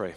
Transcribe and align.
pray. 0.00 0.14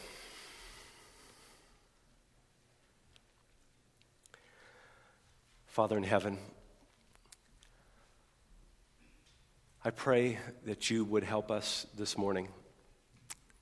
Father 5.68 5.98
in 5.98 6.04
heaven, 6.04 6.38
I 9.84 9.90
pray 9.90 10.40
that 10.66 10.90
you 10.90 11.04
would 11.04 11.26
help 11.26 11.52
us 11.52 11.86
this 11.98 12.18
morning 12.18 12.48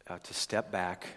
uh, 0.08 0.20
to 0.20 0.34
step 0.36 0.72
back 0.72 1.08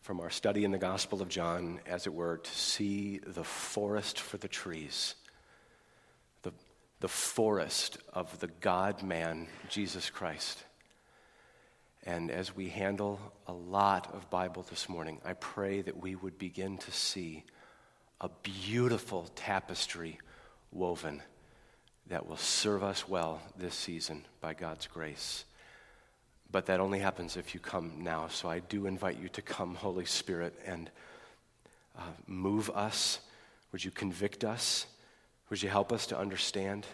from 0.00 0.20
our 0.20 0.30
study 0.30 0.64
in 0.64 0.70
the 0.70 0.78
Gospel 0.78 1.20
of 1.20 1.28
John, 1.28 1.80
as 1.84 2.06
it 2.06 2.14
were, 2.14 2.38
to 2.38 2.50
see 2.50 3.18
the 3.18 3.44
forest 3.44 4.18
for 4.18 4.38
the 4.38 4.48
trees, 4.48 5.14
the, 6.42 6.52
the 7.00 7.08
forest 7.08 7.98
of 8.14 8.40
the 8.40 8.48
God 8.62 9.02
man, 9.02 9.46
Jesus 9.68 10.08
Christ. 10.08 10.64
And 12.06 12.30
as 12.30 12.54
we 12.54 12.68
handle 12.68 13.18
a 13.48 13.52
lot 13.52 14.14
of 14.14 14.30
Bible 14.30 14.64
this 14.70 14.88
morning, 14.88 15.20
I 15.24 15.32
pray 15.32 15.82
that 15.82 16.00
we 16.00 16.14
would 16.14 16.38
begin 16.38 16.78
to 16.78 16.92
see 16.92 17.42
a 18.20 18.30
beautiful 18.44 19.28
tapestry 19.34 20.20
woven 20.70 21.20
that 22.06 22.28
will 22.28 22.36
serve 22.36 22.84
us 22.84 23.08
well 23.08 23.42
this 23.58 23.74
season 23.74 24.24
by 24.40 24.54
God's 24.54 24.86
grace. 24.86 25.44
But 26.48 26.66
that 26.66 26.78
only 26.78 27.00
happens 27.00 27.36
if 27.36 27.54
you 27.54 27.60
come 27.60 27.94
now. 27.98 28.28
So 28.28 28.48
I 28.48 28.60
do 28.60 28.86
invite 28.86 29.18
you 29.18 29.28
to 29.30 29.42
come, 29.42 29.74
Holy 29.74 30.04
Spirit, 30.04 30.54
and 30.64 30.88
uh, 31.98 32.02
move 32.28 32.70
us. 32.70 33.18
Would 33.72 33.84
you 33.84 33.90
convict 33.90 34.44
us? 34.44 34.86
Would 35.50 35.60
you 35.60 35.68
help 35.68 35.92
us 35.92 36.06
to 36.06 36.18
understand? 36.18 36.86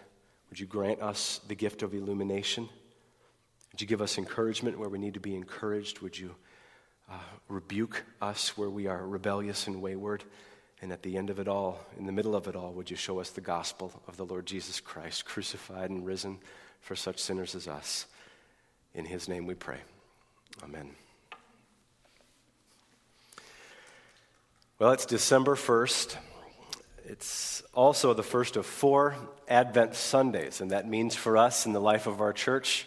Would 0.49 0.59
you 0.59 0.67
grant 0.67 1.03
us 1.03 1.39
the 1.47 1.55
gift 1.55 1.83
of 1.83 1.93
illumination? 1.93 2.71
Would 3.73 3.81
you 3.81 3.87
give 3.87 4.03
us 4.03 4.19
encouragement 4.19 4.79
where 4.79 4.89
we 4.89 4.99
need 4.99 5.15
to 5.15 5.21
be 5.21 5.35
encouraged? 5.35 6.01
Would 6.01 6.19
you 6.19 6.35
uh, 7.11 7.15
rebuke 7.49 8.05
us 8.21 8.57
where 8.57 8.69
we 8.69 8.87
are 8.87 9.07
rebellious 9.07 9.67
and 9.67 9.81
wayward? 9.81 10.25
And 10.83 10.93
at 10.93 11.03
the 11.03 11.17
end 11.17 11.31
of 11.31 11.39
it 11.39 11.49
all, 11.49 11.81
in 11.99 12.05
the 12.05 12.13
middle 12.13 12.37
of 12.37 12.49
it 12.49 12.57
all, 12.57 12.73
would 12.73 12.91
you 12.91 12.97
show 12.97 13.19
us 13.19 13.31
the 13.31 13.41
gospel 13.41 14.03
of 14.07 14.19
the 14.19 14.27
Lord 14.27 14.45
Jesus 14.45 14.79
Christ, 14.79 15.25
crucified 15.25 15.89
and 15.89 16.05
risen 16.05 16.39
for 16.81 16.95
such 16.95 17.19
sinners 17.19 17.55
as 17.55 17.67
us? 17.67 18.07
In 18.95 19.07
his 19.07 19.27
name 19.27 19.47
we 19.47 19.55
pray. 19.55 19.79
Amen. 20.63 20.91
Well, 24.79 24.93
it's 24.93 25.07
December 25.07 25.55
1st. 25.55 26.17
It's 27.07 27.63
also 27.73 28.13
the 28.13 28.23
first 28.23 28.57
of 28.57 28.67
four 28.67 29.17
Advent 29.49 29.95
Sundays, 29.95 30.61
and 30.61 30.73
that 30.73 30.87
means 30.87 31.15
for 31.15 31.39
us 31.39 31.65
in 31.65 31.73
the 31.73 31.81
life 31.81 32.07
of 32.07 32.21
our 32.21 32.33
church 32.33 32.87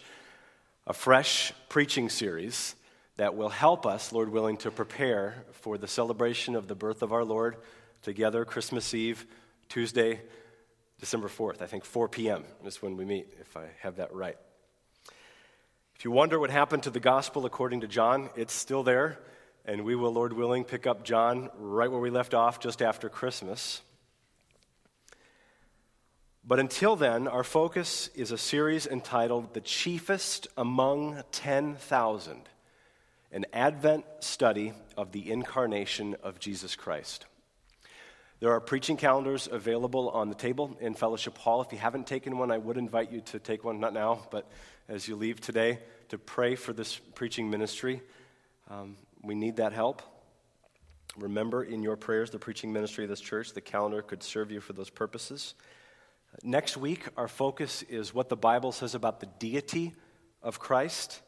a 0.86 0.92
fresh 0.92 1.52
preaching 1.68 2.08
series 2.08 2.76
that 3.16 3.34
will 3.34 3.48
help 3.48 3.86
us, 3.86 4.12
Lord 4.12 4.28
willing, 4.28 4.56
to 4.58 4.70
prepare 4.70 5.44
for 5.50 5.78
the 5.78 5.88
celebration 5.88 6.54
of 6.54 6.68
the 6.68 6.76
birth 6.76 7.02
of 7.02 7.12
our 7.12 7.24
Lord 7.24 7.56
together 8.02 8.44
Christmas 8.44 8.94
Eve, 8.94 9.26
Tuesday, 9.68 10.20
December 11.00 11.26
4th. 11.26 11.60
I 11.60 11.66
think 11.66 11.84
4 11.84 12.08
p.m. 12.08 12.44
is 12.64 12.80
when 12.80 12.96
we 12.96 13.04
meet, 13.04 13.26
if 13.40 13.56
I 13.56 13.64
have 13.80 13.96
that 13.96 14.14
right. 14.14 14.36
If 15.96 16.04
you 16.04 16.12
wonder 16.12 16.38
what 16.38 16.50
happened 16.50 16.84
to 16.84 16.90
the 16.90 17.00
gospel 17.00 17.46
according 17.46 17.80
to 17.80 17.88
John, 17.88 18.30
it's 18.36 18.52
still 18.52 18.84
there, 18.84 19.18
and 19.64 19.84
we 19.84 19.96
will, 19.96 20.12
Lord 20.12 20.34
willing, 20.34 20.62
pick 20.62 20.86
up 20.86 21.04
John 21.04 21.50
right 21.58 21.90
where 21.90 22.00
we 22.00 22.10
left 22.10 22.32
off 22.32 22.60
just 22.60 22.80
after 22.80 23.08
Christmas. 23.08 23.80
But 26.48 26.60
until 26.60 26.94
then, 26.94 27.26
our 27.26 27.42
focus 27.42 28.08
is 28.14 28.30
a 28.30 28.38
series 28.38 28.86
entitled 28.86 29.52
The 29.52 29.60
Chiefest 29.60 30.46
Among 30.56 31.24
10,000, 31.32 32.40
an 33.32 33.46
Advent 33.52 34.04
study 34.20 34.72
of 34.96 35.10
the 35.10 35.32
incarnation 35.32 36.14
of 36.22 36.38
Jesus 36.38 36.76
Christ. 36.76 37.26
There 38.38 38.52
are 38.52 38.60
preaching 38.60 38.96
calendars 38.96 39.48
available 39.50 40.08
on 40.10 40.28
the 40.28 40.36
table 40.36 40.76
in 40.78 40.94
Fellowship 40.94 41.36
Hall. 41.36 41.62
If 41.62 41.72
you 41.72 41.78
haven't 41.78 42.06
taken 42.06 42.38
one, 42.38 42.52
I 42.52 42.58
would 42.58 42.76
invite 42.76 43.10
you 43.10 43.22
to 43.22 43.40
take 43.40 43.64
one, 43.64 43.80
not 43.80 43.92
now, 43.92 44.28
but 44.30 44.48
as 44.88 45.08
you 45.08 45.16
leave 45.16 45.40
today, 45.40 45.80
to 46.10 46.18
pray 46.18 46.54
for 46.54 46.72
this 46.72 46.96
preaching 47.16 47.50
ministry. 47.50 48.02
Um, 48.70 48.98
we 49.20 49.34
need 49.34 49.56
that 49.56 49.72
help. 49.72 50.00
Remember 51.16 51.64
in 51.64 51.82
your 51.82 51.96
prayers 51.96 52.30
the 52.30 52.38
preaching 52.38 52.72
ministry 52.72 53.02
of 53.02 53.10
this 53.10 53.20
church. 53.20 53.52
The 53.52 53.60
calendar 53.60 54.00
could 54.00 54.22
serve 54.22 54.52
you 54.52 54.60
for 54.60 54.74
those 54.74 54.90
purposes. 54.90 55.54
Next 56.42 56.76
week, 56.76 57.06
our 57.16 57.28
focus 57.28 57.82
is 57.82 58.12
what 58.12 58.28
the 58.28 58.36
Bible 58.36 58.72
says 58.72 58.94
about 58.94 59.20
the 59.20 59.26
deity 59.38 59.94
of 60.42 60.58
Christ. 60.58 61.22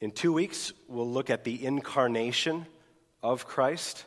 In 0.00 0.10
two 0.10 0.32
weeks, 0.32 0.72
we'll 0.88 1.10
look 1.10 1.30
at 1.30 1.44
the 1.44 1.64
incarnation 1.64 2.66
of 3.22 3.46
Christ. 3.46 4.04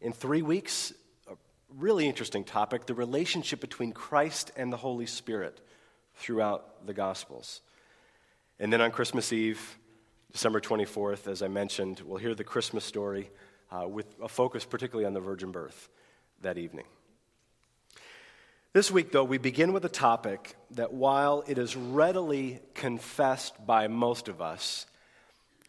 In 0.00 0.12
three 0.12 0.42
weeks, 0.42 0.92
a 1.28 1.34
really 1.76 2.06
interesting 2.06 2.44
topic 2.44 2.86
the 2.86 2.94
relationship 2.94 3.60
between 3.60 3.92
Christ 3.92 4.52
and 4.56 4.72
the 4.72 4.76
Holy 4.76 5.06
Spirit 5.06 5.60
throughout 6.14 6.86
the 6.86 6.94
Gospels. 6.94 7.60
And 8.60 8.72
then 8.72 8.80
on 8.80 8.90
Christmas 8.90 9.32
Eve, 9.32 9.78
December 10.32 10.60
24th, 10.60 11.26
as 11.26 11.42
I 11.42 11.48
mentioned, 11.48 12.00
we'll 12.04 12.18
hear 12.18 12.34
the 12.34 12.44
Christmas 12.44 12.84
story 12.84 13.30
uh, 13.70 13.88
with 13.88 14.06
a 14.22 14.28
focus 14.28 14.64
particularly 14.64 15.06
on 15.06 15.14
the 15.14 15.20
virgin 15.20 15.50
birth 15.50 15.88
that 16.42 16.58
evening. 16.58 16.84
This 18.74 18.90
week, 18.90 19.12
though, 19.12 19.24
we 19.24 19.38
begin 19.38 19.72
with 19.72 19.86
a 19.86 19.88
topic 19.88 20.54
that, 20.72 20.92
while 20.92 21.42
it 21.46 21.56
is 21.56 21.74
readily 21.74 22.60
confessed 22.74 23.66
by 23.66 23.88
most 23.88 24.28
of 24.28 24.42
us, 24.42 24.84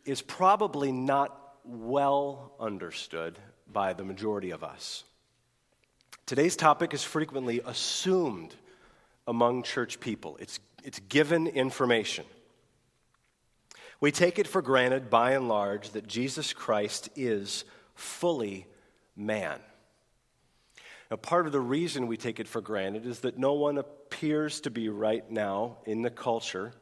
is 0.03 0.21
probably 0.21 0.91
not 0.91 1.55
well 1.63 2.51
understood 2.59 3.39
by 3.71 3.93
the 3.93 4.03
majority 4.03 4.51
of 4.51 4.65
us. 4.65 5.05
Today's 6.25 6.57
topic 6.57 6.93
is 6.93 7.01
frequently 7.01 7.61
assumed 7.65 8.53
among 9.25 9.63
church 9.63 10.01
people, 10.01 10.35
it's, 10.41 10.59
it's 10.83 10.99
given 10.99 11.47
information. 11.47 12.25
We 14.01 14.11
take 14.11 14.39
it 14.39 14.47
for 14.47 14.61
granted, 14.61 15.09
by 15.09 15.31
and 15.31 15.47
large, 15.47 15.91
that 15.91 16.05
Jesus 16.05 16.51
Christ 16.51 17.09
is 17.15 17.63
fully 17.95 18.65
man. 19.15 19.59
Now, 21.09 21.17
part 21.17 21.47
of 21.47 21.51
the 21.51 21.59
reason 21.59 22.07
we 22.07 22.17
take 22.17 22.39
it 22.39 22.47
for 22.47 22.61
granted 22.61 23.05
is 23.05 23.21
that 23.21 23.37
no 23.37 23.53
one 23.53 23.77
appears 23.77 24.61
to 24.61 24.69
be 24.69 24.89
right 24.89 25.29
now 25.29 25.77
in 25.85 26.03
the 26.03 26.11
culture 26.11 26.73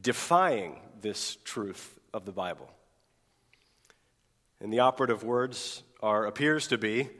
defying 0.00 0.80
this 1.00 1.36
truth 1.44 1.98
of 2.12 2.24
the 2.24 2.32
Bible. 2.32 2.70
And 4.60 4.72
the 4.72 4.80
operative 4.80 5.24
words 5.24 5.82
are 6.00 6.26
appears 6.26 6.68
to 6.68 6.78
be 6.78 7.10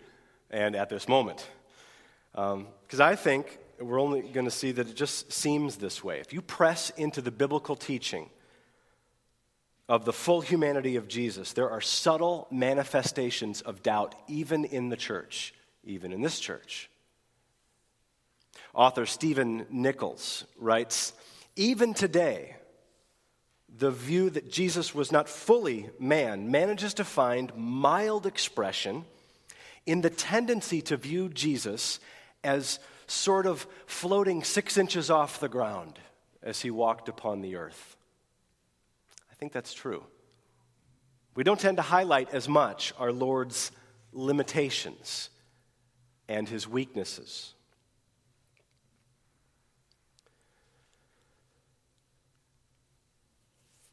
and 0.51 0.77
at 0.77 0.89
this 0.89 1.09
moment. 1.09 1.47
Because 2.33 2.55
um, 3.01 3.01
I 3.01 3.17
think 3.17 3.59
we're 3.81 4.01
only 4.01 4.23
going 4.23 4.47
to 4.47 4.51
see 4.51 4.73
that 4.73 4.89
it 4.89 4.95
just 4.95 5.33
seems 5.33 5.77
this 5.77 6.05
way. 6.05 6.21
If 6.21 6.33
you 6.33 6.41
press 6.41 6.91
into 6.91 7.21
the 7.21 7.31
biblical 7.31 7.75
teaching 7.75 8.31
of 9.89 10.05
the 10.05 10.13
full 10.13 10.41
humanity 10.41 10.97
of 10.97 11.09
Jesus, 11.09 11.53
there 11.53 11.69
are 11.69 11.81
subtle 11.81 12.47
manifestations 12.51 13.61
of 13.61 13.83
doubt, 13.83 14.15
even 14.29 14.65
in 14.65 14.89
the 14.89 14.97
church, 14.97 15.53
even 15.85 16.13
in 16.13 16.23
this 16.23 16.41
church. 16.41 16.91
Author 18.75 19.07
Stephen 19.07 19.67
Nichols 19.71 20.45
writes 20.59 21.13
Even 21.57 21.95
today, 21.95 22.57
the 23.77 23.91
view 23.91 24.31
that 24.31 24.51
Jesus 24.51 24.95
was 24.95 25.11
not 25.11 25.29
fully 25.29 25.91
man 25.99 26.51
manages 26.51 26.95
to 26.95 27.05
find 27.05 27.55
mild 27.57 28.27
expression 28.27 29.05
in 29.87 30.01
the 30.01 30.11
tendency 30.11 30.81
to 30.83 30.97
view 30.97 31.29
Jesus 31.29 32.01
as 32.43 32.79
sort 33.07 33.47
of 33.47 33.67
floating 33.87 34.43
six 34.43 34.79
inches 34.79 35.11
off 35.11 35.41
the 35.41 35.49
ground 35.49 35.99
as 36.43 36.61
he 36.61 36.71
walked 36.71 37.09
upon 37.09 37.41
the 37.41 37.57
earth. 37.57 37.97
I 39.31 39.35
think 39.35 39.53
that's 39.53 39.75
true. 39.75 40.05
We 41.35 41.43
don't 41.43 41.59
tend 41.59 41.79
to 41.79 41.83
highlight 41.83 42.33
as 42.33 42.49
much 42.49 42.93
our 42.99 43.13
Lord's 43.13 43.73
limitations 44.13 45.31
and 46.29 46.49
his 46.49 46.69
weaknesses. 46.69 47.55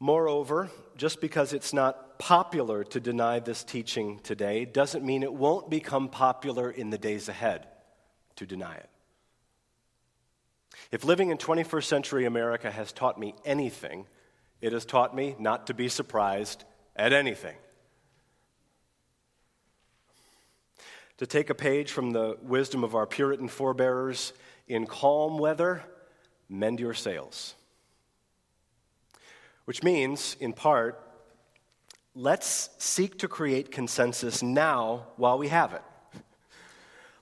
Moreover, 0.00 0.68
just 0.96 1.20
because 1.20 1.52
it's 1.52 1.72
not 1.72 2.18
popular 2.18 2.82
to 2.82 2.98
deny 2.98 3.38
this 3.38 3.62
teaching 3.62 4.18
today 4.24 4.64
doesn't 4.64 5.04
mean 5.04 5.22
it 5.22 5.32
won't 5.32 5.70
become 5.70 6.08
popular 6.08 6.70
in 6.70 6.90
the 6.90 6.98
days 6.98 7.28
ahead 7.28 7.68
to 8.34 8.46
deny 8.46 8.74
it. 8.74 8.88
If 10.90 11.04
living 11.04 11.30
in 11.30 11.38
21st 11.38 11.84
century 11.84 12.24
America 12.24 12.70
has 12.70 12.92
taught 12.92 13.18
me 13.18 13.34
anything, 13.44 14.06
it 14.60 14.72
has 14.72 14.84
taught 14.84 15.14
me 15.14 15.36
not 15.38 15.68
to 15.68 15.74
be 15.74 15.88
surprised 15.88 16.64
at 16.96 17.12
anything. 17.12 17.56
To 21.22 21.26
take 21.28 21.50
a 21.50 21.54
page 21.54 21.92
from 21.92 22.10
the 22.10 22.36
wisdom 22.42 22.82
of 22.82 22.96
our 22.96 23.06
Puritan 23.06 23.46
forebears 23.46 24.32
in 24.66 24.86
calm 24.86 25.38
weather, 25.38 25.84
mend 26.48 26.80
your 26.80 26.94
sails. 26.94 27.54
Which 29.64 29.84
means, 29.84 30.36
in 30.40 30.52
part, 30.52 31.00
let's 32.16 32.70
seek 32.78 33.20
to 33.20 33.28
create 33.28 33.70
consensus 33.70 34.42
now 34.42 35.06
while 35.14 35.38
we 35.38 35.46
have 35.46 35.74
it. 35.74 35.82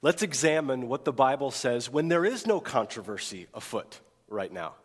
Let's 0.01 0.23
examine 0.23 0.89
what 0.89 1.05
the 1.05 1.13
Bible 1.13 1.51
says 1.51 1.91
when 1.91 2.09
there 2.09 2.25
is 2.25 2.47
no 2.47 2.59
controversy 2.59 3.49
afoot 3.53 4.01
right 4.31 4.51
now. 4.51 4.77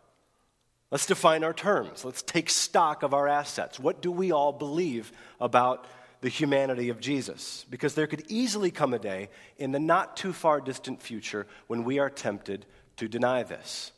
Let's 0.91 1.05
define 1.05 1.45
our 1.45 1.53
terms. 1.53 2.03
Let's 2.03 2.21
take 2.21 2.49
stock 2.49 3.01
of 3.01 3.13
our 3.13 3.29
assets. 3.29 3.79
What 3.79 4.01
do 4.01 4.11
we 4.11 4.33
all 4.33 4.51
believe 4.51 5.13
about 5.39 5.87
the 6.21 6.29
humanity 6.29 6.89
of 6.89 6.99
Jesus? 6.99 7.65
Because 7.69 7.95
there 7.95 8.07
could 8.07 8.23
easily 8.29 8.71
come 8.71 8.93
a 8.93 8.99
day 8.99 9.29
in 9.57 9.71
the 9.71 9.79
not 9.79 10.17
too 10.17 10.33
far 10.33 10.61
distant 10.61 11.01
future 11.01 11.47
when 11.67 11.83
we 11.83 11.99
are 11.99 12.09
tempted 12.09 12.65
to 12.97 13.07
deny 13.07 13.43
this 13.43 13.91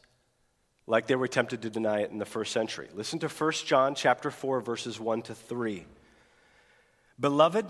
like 0.88 1.06
they 1.06 1.16
were 1.16 1.28
tempted 1.28 1.62
to 1.62 1.70
deny 1.70 2.00
it 2.00 2.12
in 2.12 2.18
the 2.18 2.26
first 2.26 2.54
century. 2.54 2.88
Listen 2.96 3.20
to 3.20 3.28
1 3.28 3.52
John 3.66 3.94
chapter 3.94 4.32
4 4.32 4.62
verses 4.62 5.00
1 5.00 5.24
to 5.24 5.36
3. 5.36 5.86
Beloved, 7.20 7.66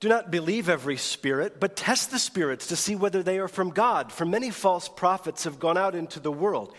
do 0.00 0.08
not 0.08 0.30
believe 0.30 0.68
every 0.68 0.96
spirit, 0.96 1.58
but 1.58 1.76
test 1.76 2.10
the 2.10 2.18
spirits 2.18 2.66
to 2.68 2.76
see 2.76 2.94
whether 2.94 3.22
they 3.22 3.38
are 3.38 3.48
from 3.48 3.70
God, 3.70 4.12
for 4.12 4.26
many 4.26 4.50
false 4.50 4.88
prophets 4.88 5.44
have 5.44 5.58
gone 5.58 5.78
out 5.78 5.94
into 5.94 6.20
the 6.20 6.32
world. 6.32 6.74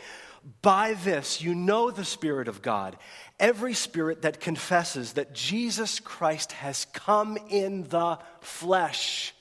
By 0.62 0.94
this 0.94 1.42
you 1.42 1.56
know 1.56 1.92
the 1.92 2.06
Spirit 2.06 2.48
of 2.48 2.62
God. 2.62 2.98
Every 3.40 3.74
spirit 3.74 4.24
that 4.24 4.40
confesses 4.40 5.14
that 5.14 5.34
Jesus 5.34 6.00
Christ 6.00 6.52
has 6.54 6.86
come 6.94 7.38
in 7.50 7.84
the 7.84 8.20
flesh 8.42 9.34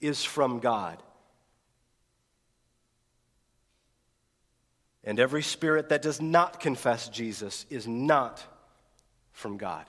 is 0.00 0.24
from 0.24 0.60
God. 0.60 1.02
And 5.04 5.20
every 5.20 5.42
spirit 5.42 5.90
that 5.90 6.02
does 6.02 6.20
not 6.20 6.58
confess 6.58 7.08
Jesus 7.08 7.64
is 7.70 7.86
not 7.86 8.42
from 9.32 9.56
God. 9.56 9.86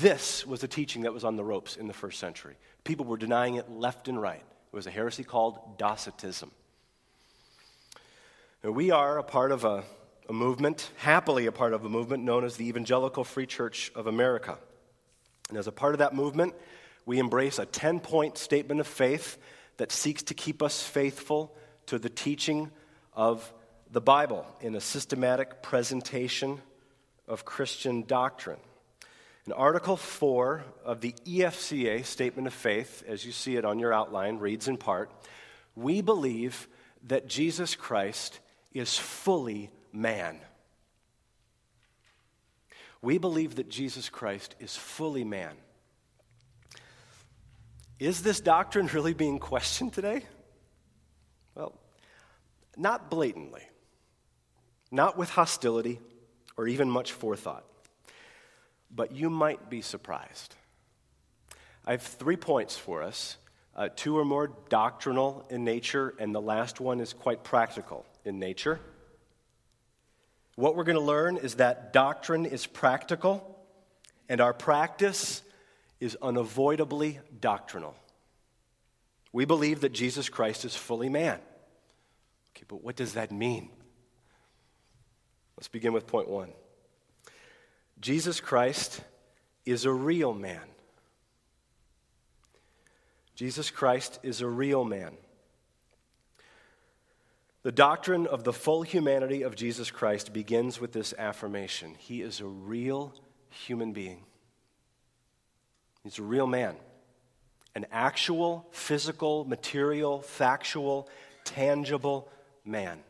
This 0.00 0.44
was 0.44 0.64
a 0.64 0.68
teaching 0.68 1.02
that 1.02 1.14
was 1.14 1.22
on 1.22 1.36
the 1.36 1.44
ropes 1.44 1.76
in 1.76 1.86
the 1.86 1.94
first 1.94 2.18
century. 2.18 2.56
People 2.82 3.06
were 3.06 3.16
denying 3.16 3.54
it 3.54 3.70
left 3.70 4.08
and 4.08 4.20
right. 4.20 4.42
It 4.42 4.76
was 4.76 4.88
a 4.88 4.90
heresy 4.90 5.22
called 5.22 5.78
Docetism. 5.78 6.50
We 8.64 8.90
are 8.90 9.18
a 9.18 9.22
part 9.22 9.52
of 9.52 9.64
a, 9.64 9.84
a 10.28 10.32
movement, 10.32 10.90
happily 10.96 11.46
a 11.46 11.52
part 11.52 11.72
of 11.72 11.84
a 11.84 11.88
movement 11.88 12.24
known 12.24 12.42
as 12.42 12.56
the 12.56 12.66
Evangelical 12.66 13.22
Free 13.22 13.46
Church 13.46 13.92
of 13.94 14.08
America. 14.08 14.58
And 15.48 15.56
as 15.56 15.68
a 15.68 15.72
part 15.72 15.94
of 15.94 16.00
that 16.00 16.12
movement, 16.12 16.56
we 17.06 17.20
embrace 17.20 17.60
a 17.60 17.66
10 17.66 18.00
point 18.00 18.36
statement 18.36 18.80
of 18.80 18.88
faith 18.88 19.38
that 19.76 19.92
seeks 19.92 20.24
to 20.24 20.34
keep 20.34 20.60
us 20.60 20.82
faithful 20.82 21.54
to 21.86 22.00
the 22.00 22.08
teaching 22.08 22.72
of 23.14 23.52
the 23.92 24.00
Bible 24.00 24.44
in 24.60 24.74
a 24.74 24.80
systematic 24.80 25.62
presentation 25.62 26.60
of 27.28 27.44
Christian 27.44 28.02
doctrine. 28.02 28.58
In 29.46 29.52
Article 29.52 29.96
4 29.96 30.64
of 30.84 31.00
the 31.00 31.14
EFCA 31.24 32.04
Statement 32.04 32.48
of 32.48 32.54
Faith, 32.54 33.04
as 33.06 33.24
you 33.24 33.30
see 33.30 33.54
it 33.54 33.64
on 33.64 33.78
your 33.78 33.94
outline, 33.94 34.38
reads 34.38 34.66
in 34.66 34.78
part 34.78 35.12
We 35.76 36.00
believe 36.00 36.66
that 37.04 37.28
Jesus 37.28 37.76
Christ 37.76 38.40
is 38.78 38.96
fully 38.96 39.70
man. 39.92 40.40
We 43.00 43.18
believe 43.18 43.56
that 43.56 43.68
Jesus 43.68 44.08
Christ 44.08 44.54
is 44.58 44.76
fully 44.76 45.24
man. 45.24 45.56
Is 47.98 48.22
this 48.22 48.40
doctrine 48.40 48.86
really 48.92 49.14
being 49.14 49.38
questioned 49.38 49.92
today? 49.92 50.24
Well, 51.54 51.74
not 52.76 53.10
blatantly 53.10 53.62
not 54.90 55.18
with 55.18 55.30
hostility 55.30 56.00
or 56.56 56.66
even 56.66 56.90
much 56.90 57.12
forethought. 57.12 57.64
But 58.90 59.12
you 59.12 59.28
might 59.30 59.68
be 59.68 59.82
surprised. 59.82 60.54
I 61.84 61.92
have 61.92 62.02
three 62.02 62.36
points 62.36 62.76
for 62.76 63.02
us. 63.02 63.36
Uh, 63.76 63.88
two 63.94 64.18
are 64.18 64.24
more 64.24 64.50
doctrinal 64.68 65.46
in 65.50 65.62
nature, 65.64 66.14
and 66.18 66.34
the 66.34 66.40
last 66.40 66.80
one 66.80 67.00
is 67.00 67.12
quite 67.12 67.44
practical 67.44 68.04
in 68.28 68.38
nature. 68.38 68.78
What 70.54 70.76
we're 70.76 70.84
going 70.84 70.98
to 70.98 71.04
learn 71.04 71.36
is 71.36 71.56
that 71.56 71.92
doctrine 71.92 72.46
is 72.46 72.66
practical, 72.66 73.58
and 74.28 74.40
our 74.40 74.52
practice 74.52 75.42
is 76.00 76.16
unavoidably 76.22 77.20
doctrinal. 77.40 77.96
We 79.32 79.44
believe 79.44 79.80
that 79.80 79.92
Jesus 79.92 80.28
Christ 80.28 80.64
is 80.64 80.76
fully 80.76 81.08
man. 81.08 81.38
Okay, 82.56 82.64
but 82.68 82.82
what 82.82 82.96
does 82.96 83.14
that 83.14 83.32
mean? 83.32 83.70
Let's 85.56 85.68
begin 85.68 85.92
with 85.92 86.06
point 86.06 86.28
one 86.28 86.52
Jesus 88.00 88.40
Christ 88.40 89.00
is 89.64 89.84
a 89.84 89.92
real 89.92 90.32
man. 90.32 90.62
Jesus 93.34 93.70
Christ 93.70 94.18
is 94.22 94.40
a 94.40 94.48
real 94.48 94.84
man. 94.84 95.16
The 97.64 97.72
doctrine 97.72 98.26
of 98.26 98.44
the 98.44 98.52
full 98.52 98.82
humanity 98.82 99.42
of 99.42 99.56
Jesus 99.56 99.90
Christ 99.90 100.32
begins 100.32 100.80
with 100.80 100.92
this 100.92 101.12
affirmation 101.18 101.94
He 101.98 102.22
is 102.22 102.40
a 102.40 102.46
real 102.46 103.14
human 103.50 103.92
being. 103.92 104.24
He's 106.04 106.18
a 106.18 106.22
real 106.22 106.46
man. 106.46 106.76
An 107.74 107.86
actual, 107.92 108.66
physical, 108.70 109.44
material, 109.44 110.20
factual, 110.20 111.08
tangible 111.44 112.30
man. 112.64 113.00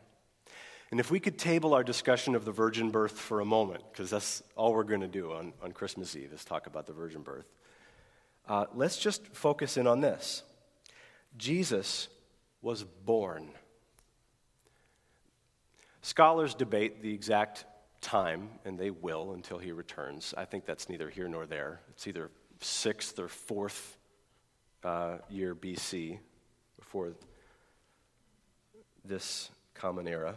And 0.91 0.99
if 0.99 1.11
we 1.11 1.19
could 1.19 1.37
table 1.37 1.75
our 1.75 1.83
discussion 1.83 2.35
of 2.35 2.45
the 2.45 2.51
virgin 2.51 2.89
birth 2.89 3.17
for 3.17 3.41
a 3.41 3.45
moment, 3.45 3.83
because 3.91 4.09
that's 4.09 4.41
all 4.55 4.73
we're 4.73 4.83
going 4.83 5.01
to 5.01 5.07
do 5.07 5.33
on, 5.33 5.53
on 5.61 5.71
Christmas 5.71 6.15
Eve 6.15 6.33
is 6.33 6.43
talk 6.43 6.65
about 6.65 6.87
the 6.87 6.93
virgin 6.93 7.21
birth, 7.21 7.45
uh, 8.47 8.65
let's 8.73 8.97
just 8.97 9.27
focus 9.27 9.77
in 9.77 9.85
on 9.85 10.01
this. 10.01 10.41
Jesus 11.37 12.07
was 12.63 12.83
born. 12.83 13.51
Scholars 16.01 16.55
debate 16.55 17.01
the 17.01 17.13
exact 17.13 17.65
time, 18.01 18.49
and 18.65 18.79
they 18.79 18.89
will 18.89 19.33
until 19.33 19.57
he 19.57 19.71
returns. 19.71 20.33
I 20.37 20.45
think 20.45 20.65
that's 20.65 20.89
neither 20.89 21.09
here 21.09 21.27
nor 21.27 21.45
there. 21.45 21.81
It's 21.89 22.07
either 22.07 22.31
sixth 22.61 23.19
or 23.19 23.27
fourth 23.27 23.97
uh, 24.83 25.17
year 25.29 25.55
BC, 25.55 26.19
before 26.77 27.11
this 29.03 29.49
common 29.73 30.07
era. 30.07 30.35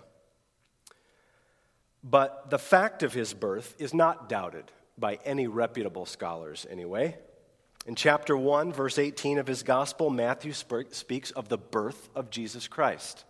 But 2.03 2.51
the 2.51 2.59
fact 2.59 3.03
of 3.03 3.13
his 3.13 3.33
birth 3.33 3.77
is 3.79 3.95
not 3.95 4.29
doubted 4.29 4.65
by 4.99 5.19
any 5.25 5.47
reputable 5.47 6.07
scholars, 6.07 6.67
anyway. 6.69 7.17
In 7.87 7.95
chapter 7.95 8.37
1, 8.37 8.73
verse 8.73 8.99
18 8.99 9.39
of 9.39 9.47
his 9.47 9.63
gospel, 9.63 10.11
Matthew 10.11 10.53
speaks 10.53 11.31
of 11.31 11.49
the 11.49 11.59
birth 11.59 12.09
of 12.15 12.31
Jesus 12.31 12.69
Christ. 12.69 13.25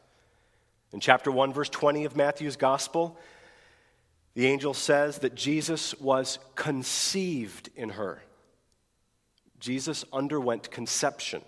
In 0.93 1.01
chapter 1.01 1.33
1, 1.33 1.53
verse 1.53 1.71
20 1.71 2.05
of 2.05 2.17
Matthew's 2.17 2.57
gospel, 2.57 3.19
the 4.35 4.47
angel 4.47 4.75
says 4.75 5.19
that 5.19 5.35
Jesus 5.35 5.95
was 6.01 6.39
conceived 6.55 7.71
in 7.77 7.91
her. 7.91 8.23
Jesus 9.59 10.05
underwent 10.13 10.71
conception. 10.71 11.43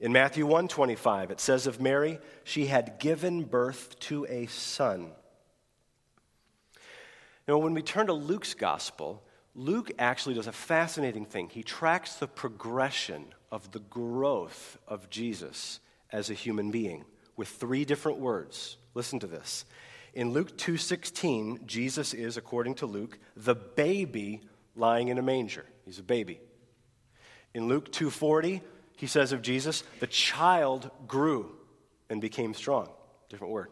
In 0.00 0.12
Matthew 0.12 0.46
1:25 0.46 1.30
it 1.30 1.40
says 1.40 1.66
of 1.66 1.80
Mary 1.80 2.18
she 2.42 2.66
had 2.66 2.98
given 2.98 3.44
birth 3.44 3.98
to 4.00 4.26
a 4.26 4.46
son. 4.46 5.12
Now 7.46 7.58
when 7.58 7.74
we 7.74 7.82
turn 7.82 8.06
to 8.06 8.14
Luke's 8.14 8.54
gospel, 8.54 9.22
Luke 9.54 9.90
actually 9.98 10.34
does 10.34 10.46
a 10.46 10.52
fascinating 10.52 11.26
thing. 11.26 11.50
He 11.50 11.62
tracks 11.62 12.14
the 12.14 12.28
progression 12.28 13.34
of 13.50 13.70
the 13.72 13.80
growth 13.80 14.78
of 14.88 15.10
Jesus 15.10 15.80
as 16.10 16.30
a 16.30 16.34
human 16.34 16.70
being 16.70 17.04
with 17.40 17.48
three 17.48 17.86
different 17.86 18.18
words. 18.18 18.76
Listen 18.92 19.18
to 19.18 19.26
this. 19.26 19.64
In 20.12 20.34
Luke 20.34 20.58
2:16, 20.58 21.66
Jesus 21.66 22.12
is 22.12 22.36
according 22.36 22.74
to 22.74 22.86
Luke 22.86 23.18
the 23.34 23.54
baby 23.54 24.42
lying 24.76 25.08
in 25.08 25.16
a 25.16 25.22
manger. 25.22 25.64
He's 25.86 25.98
a 25.98 26.02
baby. 26.02 26.38
In 27.54 27.66
Luke 27.66 27.90
2:40, 27.90 28.60
he 28.94 29.06
says 29.06 29.32
of 29.32 29.40
Jesus, 29.40 29.84
the 30.00 30.06
child 30.06 30.90
grew 31.06 31.56
and 32.10 32.20
became 32.20 32.52
strong. 32.52 32.92
Different 33.30 33.54
word. 33.54 33.70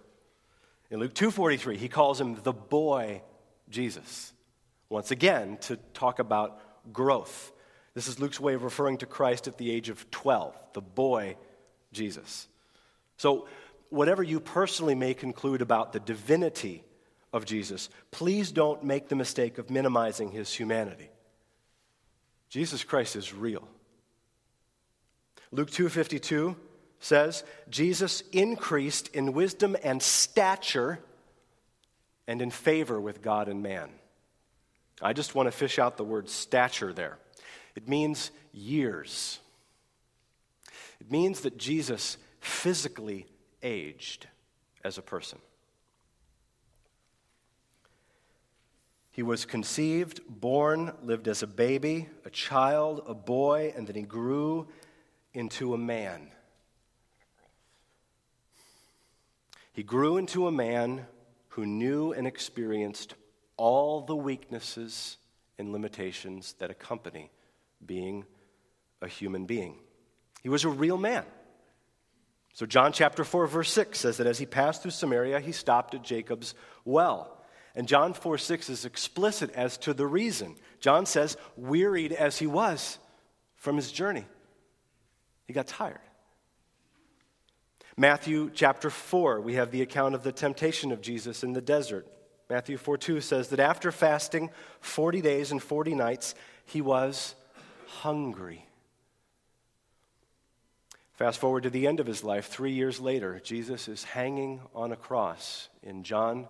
In 0.90 0.98
Luke 0.98 1.12
2:43, 1.12 1.76
he 1.76 1.90
calls 1.90 2.18
him 2.18 2.40
the 2.42 2.54
boy 2.54 3.22
Jesus. 3.68 4.32
Once 4.88 5.10
again, 5.10 5.58
to 5.58 5.76
talk 5.92 6.18
about 6.18 6.90
growth. 6.90 7.52
This 7.92 8.08
is 8.08 8.18
Luke's 8.18 8.40
way 8.40 8.54
of 8.54 8.62
referring 8.62 8.96
to 8.96 9.06
Christ 9.06 9.46
at 9.46 9.58
the 9.58 9.70
age 9.70 9.90
of 9.90 10.10
12, 10.10 10.58
the 10.72 10.80
boy 10.80 11.36
Jesus. 11.92 12.48
So, 13.18 13.46
whatever 13.90 14.22
you 14.22 14.40
personally 14.40 14.94
may 14.94 15.12
conclude 15.12 15.60
about 15.60 15.92
the 15.92 16.00
divinity 16.00 16.84
of 17.32 17.44
Jesus, 17.44 17.90
please 18.10 18.50
don't 18.50 18.82
make 18.84 19.08
the 19.08 19.16
mistake 19.16 19.58
of 19.58 19.70
minimizing 19.70 20.30
his 20.30 20.52
humanity. 20.54 21.10
Jesus 22.48 22.84
Christ 22.84 23.16
is 23.16 23.34
real. 23.34 23.68
Luke 25.50 25.70
2:52 25.70 26.56
says, 27.00 27.44
Jesus 27.68 28.22
increased 28.32 29.08
in 29.08 29.32
wisdom 29.32 29.76
and 29.82 30.02
stature 30.02 30.98
and 32.26 32.42
in 32.42 32.50
favor 32.50 33.00
with 33.00 33.22
God 33.22 33.48
and 33.48 33.62
man. 33.62 33.90
I 35.00 35.12
just 35.12 35.34
want 35.34 35.46
to 35.46 35.52
fish 35.52 35.78
out 35.78 35.96
the 35.96 36.04
word 36.04 36.28
stature 36.28 36.92
there. 36.92 37.18
It 37.74 37.88
means 37.88 38.30
years. 38.52 39.38
It 41.00 41.10
means 41.10 41.40
that 41.40 41.56
Jesus 41.56 42.16
physically 42.40 43.26
aged 43.62 44.26
as 44.84 44.98
a 44.98 45.02
person. 45.02 45.38
He 49.10 49.22
was 49.22 49.44
conceived, 49.44 50.20
born, 50.28 50.92
lived 51.02 51.26
as 51.26 51.42
a 51.42 51.46
baby, 51.48 52.08
a 52.24 52.30
child, 52.30 53.02
a 53.06 53.14
boy, 53.14 53.72
and 53.76 53.86
then 53.86 53.96
he 53.96 54.02
grew 54.02 54.68
into 55.34 55.74
a 55.74 55.78
man. 55.78 56.30
He 59.72 59.82
grew 59.82 60.18
into 60.18 60.46
a 60.46 60.52
man 60.52 61.06
who 61.48 61.66
knew 61.66 62.12
and 62.12 62.26
experienced 62.26 63.14
all 63.56 64.00
the 64.02 64.14
weaknesses 64.14 65.16
and 65.58 65.72
limitations 65.72 66.54
that 66.60 66.70
accompany 66.70 67.32
being 67.84 68.24
a 69.02 69.08
human 69.08 69.46
being. 69.46 69.78
He 70.42 70.48
was 70.48 70.64
a 70.64 70.68
real 70.68 70.96
man. 70.96 71.24
So, 72.58 72.66
John 72.66 72.92
chapter 72.92 73.22
4, 73.22 73.46
verse 73.46 73.70
6 73.70 74.00
says 74.00 74.16
that 74.16 74.26
as 74.26 74.40
he 74.40 74.44
passed 74.44 74.82
through 74.82 74.90
Samaria, 74.90 75.38
he 75.38 75.52
stopped 75.52 75.94
at 75.94 76.02
Jacob's 76.02 76.56
well. 76.84 77.40
And 77.76 77.86
John 77.86 78.14
4 78.14 78.36
6 78.36 78.68
is 78.68 78.84
explicit 78.84 79.52
as 79.52 79.76
to 79.78 79.94
the 79.94 80.08
reason. 80.08 80.56
John 80.80 81.06
says, 81.06 81.36
wearied 81.56 82.10
as 82.10 82.36
he 82.36 82.48
was 82.48 82.98
from 83.54 83.76
his 83.76 83.92
journey, 83.92 84.24
he 85.46 85.52
got 85.52 85.68
tired. 85.68 86.00
Matthew 87.96 88.50
chapter 88.52 88.90
4, 88.90 89.40
we 89.40 89.54
have 89.54 89.70
the 89.70 89.82
account 89.82 90.16
of 90.16 90.24
the 90.24 90.32
temptation 90.32 90.90
of 90.90 91.00
Jesus 91.00 91.44
in 91.44 91.52
the 91.52 91.60
desert. 91.60 92.08
Matthew 92.50 92.76
4 92.76 92.98
2 92.98 93.20
says 93.20 93.50
that 93.50 93.60
after 93.60 93.92
fasting 93.92 94.50
40 94.80 95.20
days 95.20 95.52
and 95.52 95.62
40 95.62 95.94
nights, 95.94 96.34
he 96.64 96.80
was 96.80 97.36
hungry. 97.86 98.67
Fast 101.18 101.40
forward 101.40 101.64
to 101.64 101.70
the 101.70 101.88
end 101.88 101.98
of 101.98 102.06
his 102.06 102.22
life, 102.22 102.46
three 102.46 102.70
years 102.70 103.00
later, 103.00 103.40
Jesus 103.42 103.88
is 103.88 104.04
hanging 104.04 104.60
on 104.72 104.92
a 104.92 104.96
cross 104.96 105.68
in 105.82 106.04
John 106.04 106.46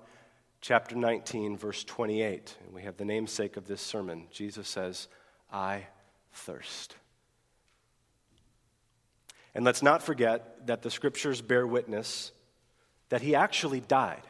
chapter 0.60 0.94
19, 0.94 1.56
verse 1.56 1.82
28. 1.84 2.54
And 2.66 2.74
we 2.74 2.82
have 2.82 2.98
the 2.98 3.06
namesake 3.06 3.56
of 3.56 3.66
this 3.66 3.80
sermon. 3.80 4.26
Jesus 4.30 4.68
says, 4.68 5.08
I 5.50 5.86
thirst. 6.34 6.94
And 9.54 9.64
let's 9.64 9.80
not 9.80 10.02
forget 10.02 10.66
that 10.66 10.82
the 10.82 10.90
scriptures 10.90 11.40
bear 11.40 11.66
witness 11.66 12.30
that 13.08 13.22
he 13.22 13.34
actually 13.34 13.80
died. 13.80 14.22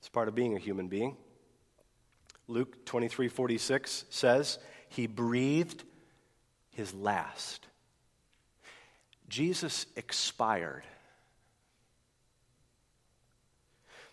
It's 0.00 0.08
part 0.08 0.26
of 0.26 0.34
being 0.34 0.56
a 0.56 0.58
human 0.58 0.88
being. 0.88 1.16
Luke 2.48 2.84
23 2.84 3.28
46 3.28 4.06
says, 4.10 4.58
He 4.88 5.06
breathed 5.06 5.84
his 6.70 6.94
last. 6.94 7.66
Jesus 9.28 9.86
expired. 9.96 10.82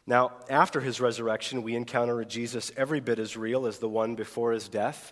Now, 0.06 0.32
after 0.50 0.80
his 0.80 1.02
resurrection, 1.02 1.64
we 1.64 1.76
encounter 1.76 2.22
a 2.22 2.26
Jesus 2.26 2.72
every 2.78 3.02
bit 3.02 3.20
as 3.20 3.36
real 3.36 3.68
as 3.68 3.80
the 3.80 3.90
one 3.90 4.16
before 4.16 4.54
his 4.54 4.70
death. 4.70 5.12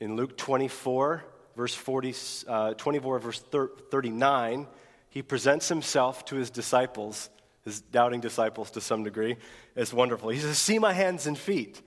In 0.00 0.16
Luke 0.16 0.38
24, 0.38 1.22
verse 1.54 1.74
40, 1.74 2.14
uh, 2.48 2.74
24, 2.74 3.18
verse 3.18 3.42
39, 3.90 4.66
he 5.10 5.22
presents 5.22 5.68
himself 5.68 6.24
to 6.26 6.36
his 6.36 6.50
disciples, 6.50 7.28
his 7.64 7.80
doubting 7.80 8.20
disciples 8.20 8.70
to 8.72 8.80
some 8.80 9.04
degree, 9.04 9.36
as 9.74 9.92
wonderful. 9.92 10.30
He 10.30 10.40
says, 10.40 10.56
See 10.56 10.78
my 10.78 10.94
hands 10.94 11.26
and 11.26 11.36
feet, 11.36 11.82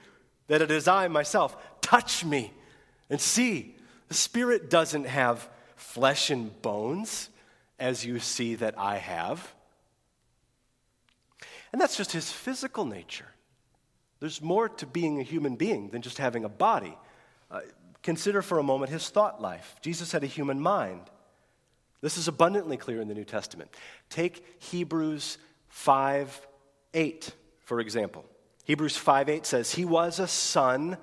that 0.47 0.61
it 0.61 0.69
is 0.69 0.87
I 0.87 1.07
myself. 1.07 1.57
Touch 1.81 2.23
me 2.23 2.53
and 3.09 3.19
see. 3.19 3.75
The 4.09 4.15
Spirit 4.15 4.69
doesn't 4.69 5.05
have 5.05 5.47
flesh 5.75 6.29
and 6.29 6.61
bones 6.61 7.29
as 7.79 8.05
you 8.05 8.19
see 8.19 8.55
that 8.55 8.77
I 8.77 8.97
have. 8.97 9.53
And 11.71 11.79
that's 11.79 11.95
just 11.95 12.11
his 12.11 12.31
physical 12.31 12.85
nature. 12.85 13.27
There's 14.19 14.41
more 14.41 14.67
to 14.67 14.85
being 14.85 15.19
a 15.19 15.23
human 15.23 15.55
being 15.55 15.89
than 15.89 16.01
just 16.01 16.17
having 16.17 16.43
a 16.43 16.49
body. 16.49 16.97
Uh, 17.49 17.61
consider 18.03 18.41
for 18.41 18.57
a 18.57 18.63
moment 18.63 18.91
his 18.91 19.09
thought 19.09 19.41
life. 19.41 19.75
Jesus 19.81 20.11
had 20.11 20.23
a 20.23 20.27
human 20.27 20.59
mind. 20.59 21.01
This 22.01 22.17
is 22.17 22.27
abundantly 22.27 22.77
clear 22.77 23.01
in 23.01 23.07
the 23.07 23.13
New 23.13 23.25
Testament. 23.25 23.73
Take 24.09 24.43
Hebrews 24.59 25.37
5 25.69 26.47
8, 26.95 27.31
for 27.61 27.79
example. 27.79 28.25
Hebrews 28.63 28.97
5 28.97 29.29
8 29.29 29.45
says, 29.45 29.73
He 29.73 29.85
was 29.85 30.19
a 30.19 30.27
son 30.27 30.97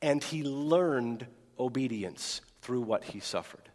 and 0.00 0.22
he 0.22 0.44
learned 0.44 1.26
obedience 1.58 2.40
through 2.64 2.80
what 2.80 3.04
he 3.04 3.20
suffered. 3.20 3.68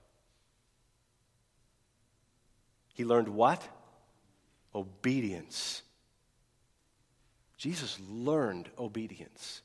He 2.96 3.05
learned 3.05 3.29
what? 3.29 3.65
Obedience. 4.74 5.84
Jesus 7.55 8.00
learned 8.10 8.69
obedience. 8.79 9.62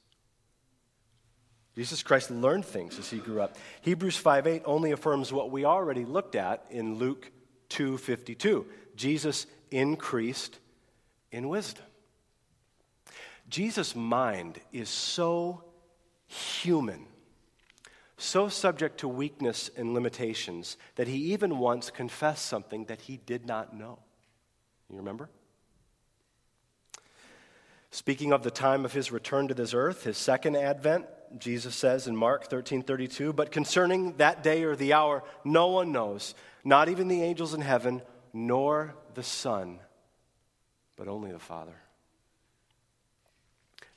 Jesus 1.75 2.02
Christ 2.02 2.31
learned 2.31 2.66
things 2.66 2.99
as 2.99 3.09
he 3.09 3.19
grew 3.19 3.40
up. 3.40 3.57
Hebrews 3.81 4.16
5 4.16 4.47
8 4.47 4.62
only 4.66 4.93
affirms 4.93 5.33
what 5.33 5.50
we 5.50 5.64
already 5.64 6.04
looked 6.04 6.37
at 6.37 6.66
in 6.71 6.97
Luke 6.97 7.33
2 7.71 7.99
52. 7.99 8.66
Jesus 8.95 9.47
increased 9.71 10.59
in 11.33 11.49
wisdom. 11.49 11.85
Jesus' 13.49 13.97
mind 13.97 14.61
is 14.73 14.88
so 14.88 15.64
human, 16.26 17.07
so 18.16 18.49
subject 18.49 18.99
to 18.99 19.09
weakness 19.09 19.71
and 19.76 19.92
limitations, 19.94 20.76
that 20.97 21.09
he 21.09 21.33
even 21.33 21.59
once 21.59 21.90
confessed 21.90 22.47
something 22.47 22.85
that 22.87 23.02
he 23.02 23.16
did 23.16 23.47
not 23.47 23.76
know. 23.76 23.99
You 24.90 24.99
remember? 24.99 25.28
Speaking 27.90 28.33
of 28.33 28.42
the 28.42 28.50
time 28.50 28.85
of 28.85 28.92
his 28.92 29.12
return 29.12 29.49
to 29.49 29.54
this 29.54 29.73
earth, 29.73 30.04
his 30.04 30.18
second 30.18 30.56
advent, 30.56 31.06
Jesus 31.38 31.75
says 31.75 32.06
in 32.06 32.16
Mark 32.16 32.49
13 32.49 32.83
32, 32.83 33.33
but 33.33 33.52
concerning 33.52 34.16
that 34.16 34.42
day 34.42 34.64
or 34.64 34.76
the 34.76 34.92
hour, 34.92 35.23
no 35.44 35.68
one 35.68 35.92
knows, 35.92 36.35
not 36.64 36.88
even 36.88 37.09
the 37.09 37.23
angels 37.23 37.54
in 37.54 37.61
heaven, 37.61 38.02
nor 38.33 38.94
the 39.14 39.23
Son, 39.23 39.78
but 40.97 41.09
only 41.09 41.30
the 41.30 41.38
Father. 41.38 41.76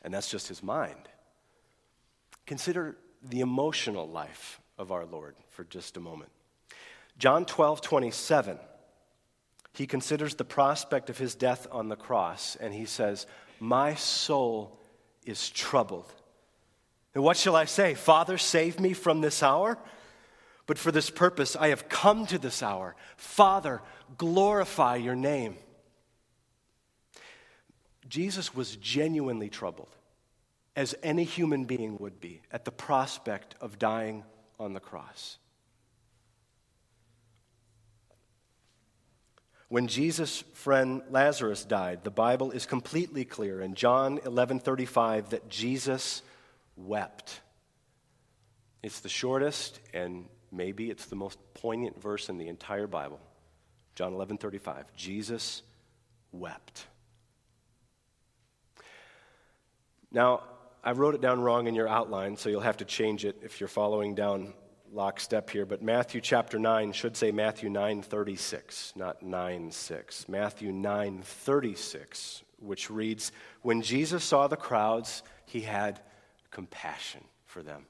And 0.03 0.13
that's 0.13 0.29
just 0.29 0.47
his 0.47 0.61
mind. 0.61 1.09
Consider 2.45 2.97
the 3.29 3.41
emotional 3.41 4.07
life 4.07 4.59
of 4.77 4.91
our 4.91 5.05
Lord 5.05 5.35
for 5.49 5.63
just 5.63 5.97
a 5.97 5.99
moment. 5.99 6.31
John 7.17 7.45
12 7.45 7.81
27, 7.81 8.59
he 9.73 9.87
considers 9.87 10.35
the 10.35 10.45
prospect 10.45 11.09
of 11.09 11.17
his 11.17 11.35
death 11.35 11.67
on 11.71 11.89
the 11.89 11.95
cross, 11.95 12.55
and 12.55 12.73
he 12.73 12.85
says, 12.85 13.25
my 13.59 13.95
soul 13.95 14.79
is 15.25 15.49
troubled. 15.49 16.11
And 17.15 17.23
what 17.23 17.37
shall 17.37 17.55
I 17.55 17.65
say? 17.65 17.95
Father, 17.95 18.37
save 18.37 18.79
me 18.79 18.93
from 18.93 19.21
this 19.21 19.41
hour? 19.41 19.77
But 20.67 20.77
for 20.77 20.91
this 20.91 21.09
purpose 21.09 21.55
I 21.55 21.69
have 21.69 21.89
come 21.89 22.27
to 22.27 22.37
this 22.37 22.61
hour. 22.61 22.95
Father, 23.15 23.81
glorify 24.17 24.97
your 24.97 25.15
name. 25.15 25.57
Jesus 28.07 28.53
was 28.53 28.75
genuinely 28.75 29.49
troubled, 29.49 29.95
as 30.77 30.93
any 31.01 31.23
human 31.23 31.65
being 31.65 31.97
would 31.97 32.21
be, 32.21 32.39
at 32.51 32.63
the 32.63 32.71
prospect 32.71 33.55
of 33.59 33.79
dying 33.79 34.23
on 34.59 34.73
the 34.73 34.79
cross. 34.79 35.39
When 39.69 39.87
Jesus' 39.87 40.43
friend 40.53 41.01
Lazarus 41.09 41.65
died, 41.65 42.03
the 42.03 42.11
Bible 42.11 42.51
is 42.51 42.67
completely 42.67 43.25
clear 43.25 43.59
in 43.59 43.73
John 43.73 44.19
11:35 44.19 45.31
that 45.31 45.49
Jesus 45.49 46.21
wept. 46.77 47.41
It's 48.83 48.99
the 48.99 49.09
shortest 49.09 49.79
and 49.95 50.29
maybe 50.51 50.91
it's 50.91 51.07
the 51.07 51.15
most 51.15 51.39
poignant 51.55 51.99
verse 51.99 52.29
in 52.29 52.37
the 52.37 52.47
entire 52.47 52.87
Bible. 52.87 53.19
John 53.95 54.13
11:35. 54.13 54.85
Jesus 54.95 55.63
wept. 56.31 56.85
Now, 60.11 60.43
I 60.87 60.93
wrote 60.93 61.15
it 61.15 61.21
down 61.21 61.41
wrong 61.41 61.67
in 61.67 61.75
your 61.75 61.89
outline, 61.89 62.37
so 62.37 62.47
you'll 62.47 62.61
have 62.61 62.77
to 62.77 62.85
change 62.85 63.25
it 63.25 63.39
if 63.41 63.59
you're 63.59 63.67
following 63.67 64.15
down 64.15 64.53
lockstep 64.89 65.49
here, 65.49 65.65
but 65.65 65.81
Matthew 65.81 66.21
chapter 66.21 66.57
9 66.57 66.93
should 66.93 67.17
say 67.17 67.29
Matthew 67.29 67.69
9:36, 67.69 68.95
not 68.95 69.21
9:6. 69.21 70.29
Matthew 70.29 70.71
9:36, 70.71 72.41
which 72.59 72.89
reads, 72.89 73.33
"When 73.63 73.81
Jesus 73.81 74.23
saw 74.23 74.47
the 74.47 74.55
crowds, 74.55 75.23
he 75.45 75.59
had 75.63 76.01
compassion 76.51 77.25
for 77.43 77.61
them, 77.61 77.87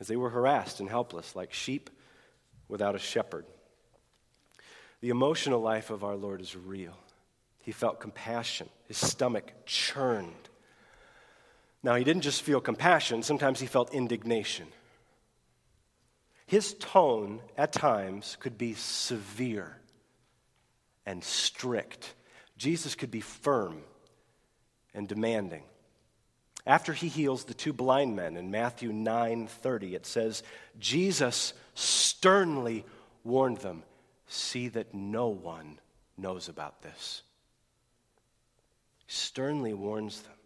as 0.00 0.08
they 0.08 0.16
were 0.16 0.30
harassed 0.30 0.80
and 0.80 0.88
helpless 0.88 1.36
like 1.36 1.52
sheep 1.52 1.90
without 2.68 2.94
a 2.94 2.98
shepherd." 2.98 3.44
The 5.02 5.10
emotional 5.10 5.60
life 5.60 5.90
of 5.90 6.04
our 6.04 6.16
Lord 6.16 6.40
is 6.40 6.56
real. 6.56 6.96
He 7.58 7.70
felt 7.70 8.00
compassion. 8.00 8.70
His 8.88 8.96
stomach 8.96 9.52
churned 9.66 10.48
Now, 11.82 11.96
he 11.96 12.04
didn't 12.04 12.22
just 12.22 12.42
feel 12.42 12.60
compassion, 12.60 13.22
sometimes 13.22 13.60
he 13.60 13.66
felt 13.66 13.92
indignation. 13.92 14.68
His 16.46 16.74
tone 16.74 17.40
at 17.56 17.72
times 17.72 18.36
could 18.38 18.58
be 18.58 18.74
severe 18.74 19.78
and 21.06 21.24
strict. 21.24 22.14
Jesus 22.56 22.94
could 22.94 23.10
be 23.10 23.20
firm 23.20 23.82
and 24.94 25.08
demanding. 25.08 25.64
After 26.66 26.92
he 26.92 27.08
heals 27.08 27.44
the 27.44 27.54
two 27.54 27.72
blind 27.72 28.14
men 28.14 28.36
in 28.36 28.50
Matthew 28.50 28.92
9:30, 28.92 29.94
it 29.94 30.06
says, 30.06 30.42
Jesus 30.78 31.54
sternly 31.74 32.84
warned 33.24 33.58
them, 33.58 33.82
"See 34.28 34.68
that 34.68 34.94
no 34.94 35.28
one 35.28 35.80
knows 36.16 36.48
about 36.48 36.82
this." 36.82 37.22
Sternly 39.08 39.74
warns 39.74 40.22
them. 40.22 40.38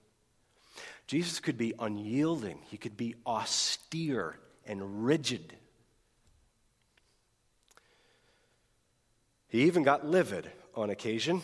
Jesus 1.06 1.38
could 1.38 1.56
be 1.56 1.72
unyielding, 1.78 2.58
he 2.68 2.76
could 2.76 2.96
be 2.96 3.14
austere 3.26 4.38
and 4.66 5.04
rigid. 5.04 5.54
He 9.48 9.62
even 9.62 9.84
got 9.84 10.04
livid 10.04 10.50
on 10.74 10.90
occasion. 10.90 11.42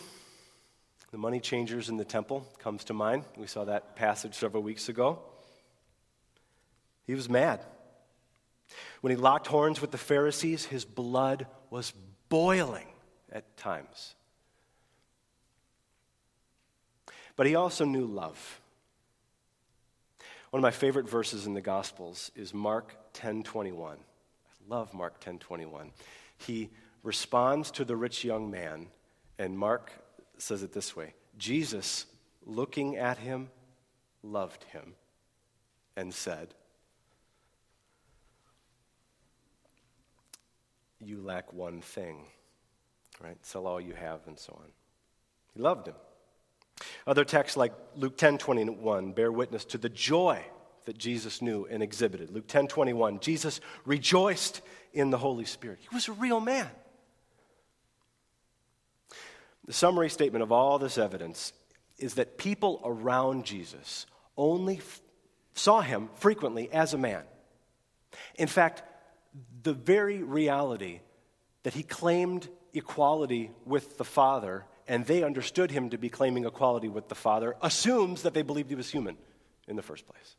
The 1.11 1.17
money 1.17 1.39
changers 1.39 1.89
in 1.89 1.97
the 1.97 2.05
temple 2.05 2.45
comes 2.59 2.83
to 2.85 2.93
mind. 2.93 3.23
We 3.37 3.47
saw 3.47 3.65
that 3.65 3.95
passage 3.95 4.33
several 4.33 4.63
weeks 4.63 4.89
ago. 4.89 5.19
He 7.05 7.15
was 7.15 7.29
mad. 7.29 7.61
When 9.01 9.11
he 9.11 9.17
locked 9.17 9.47
horns 9.47 9.79
with 9.79 9.91
the 9.91 9.97
Pharisees, 9.97 10.65
his 10.65 10.85
blood 10.85 11.47
was 11.69 11.93
boiling 12.29 12.87
at 13.31 13.57
times. 13.57 14.15
But 17.35 17.47
he 17.47 17.55
also 17.55 17.85
knew 17.85 18.05
love. 18.05 18.61
One 20.53 20.59
of 20.59 20.61
my 20.61 20.69
favorite 20.69 21.09
verses 21.09 21.47
in 21.47 21.55
the 21.55 21.61
Gospels 21.61 22.29
is 22.35 22.53
Mark 22.53 22.95
10:21. 23.13 23.97
I 23.97 24.67
love 24.67 24.93
Mark 24.93 25.19
10:21. 25.19 25.91
He 26.37 26.69
responds 27.01 27.71
to 27.71 27.83
the 27.83 27.95
rich 27.95 28.23
young 28.23 28.51
man, 28.51 28.91
and 29.39 29.57
Mark 29.57 29.91
says 30.37 30.61
it 30.61 30.71
this 30.71 30.95
way 30.95 31.15
Jesus, 31.39 32.05
looking 32.43 32.97
at 32.97 33.17
him, 33.17 33.49
loved 34.21 34.65
him 34.65 34.93
and 35.95 36.13
said, 36.13 36.53
You 40.99 41.19
lack 41.19 41.51
one 41.51 41.81
thing, 41.81 42.27
right? 43.19 43.43
Sell 43.43 43.65
all 43.65 43.81
you 43.81 43.95
have 43.95 44.27
and 44.27 44.37
so 44.37 44.53
on. 44.53 44.71
He 45.55 45.61
loved 45.61 45.87
him. 45.87 45.95
Other 47.05 47.25
texts 47.25 47.57
like 47.57 47.73
Luke 47.95 48.17
10 48.17 48.37
21 48.37 49.13
bear 49.13 49.31
witness 49.31 49.65
to 49.65 49.77
the 49.77 49.89
joy 49.89 50.43
that 50.85 50.97
Jesus 50.97 51.41
knew 51.41 51.65
and 51.69 51.81
exhibited. 51.81 52.31
Luke 52.31 52.47
10 52.47 52.67
21, 52.67 53.19
Jesus 53.19 53.61
rejoiced 53.85 54.61
in 54.93 55.09
the 55.09 55.17
Holy 55.17 55.45
Spirit. 55.45 55.79
He 55.81 55.95
was 55.95 56.07
a 56.07 56.13
real 56.13 56.39
man. 56.39 56.69
The 59.65 59.73
summary 59.73 60.09
statement 60.09 60.43
of 60.43 60.51
all 60.51 60.77
this 60.77 60.97
evidence 60.97 61.53
is 61.97 62.15
that 62.15 62.37
people 62.37 62.81
around 62.83 63.45
Jesus 63.45 64.05
only 64.35 64.77
f- 64.77 65.01
saw 65.53 65.81
him 65.81 66.09
frequently 66.15 66.69
as 66.71 66.93
a 66.93 66.97
man. 66.97 67.23
In 68.35 68.47
fact, 68.47 68.83
the 69.63 69.73
very 69.73 70.21
reality 70.21 70.99
that 71.63 71.73
he 71.73 71.83
claimed 71.83 72.49
equality 72.73 73.51
with 73.65 73.97
the 73.97 74.03
Father 74.03 74.65
and 74.87 75.05
they 75.05 75.23
understood 75.23 75.71
him 75.71 75.89
to 75.89 75.97
be 75.97 76.09
claiming 76.09 76.45
equality 76.45 76.89
with 76.89 77.09
the 77.09 77.15
Father 77.15 77.55
assumes 77.61 78.23
that 78.23 78.33
they 78.33 78.41
believed 78.41 78.69
he 78.69 78.75
was 78.75 78.89
human 78.89 79.17
in 79.67 79.75
the 79.75 79.81
first 79.81 80.05
place. 80.05 80.35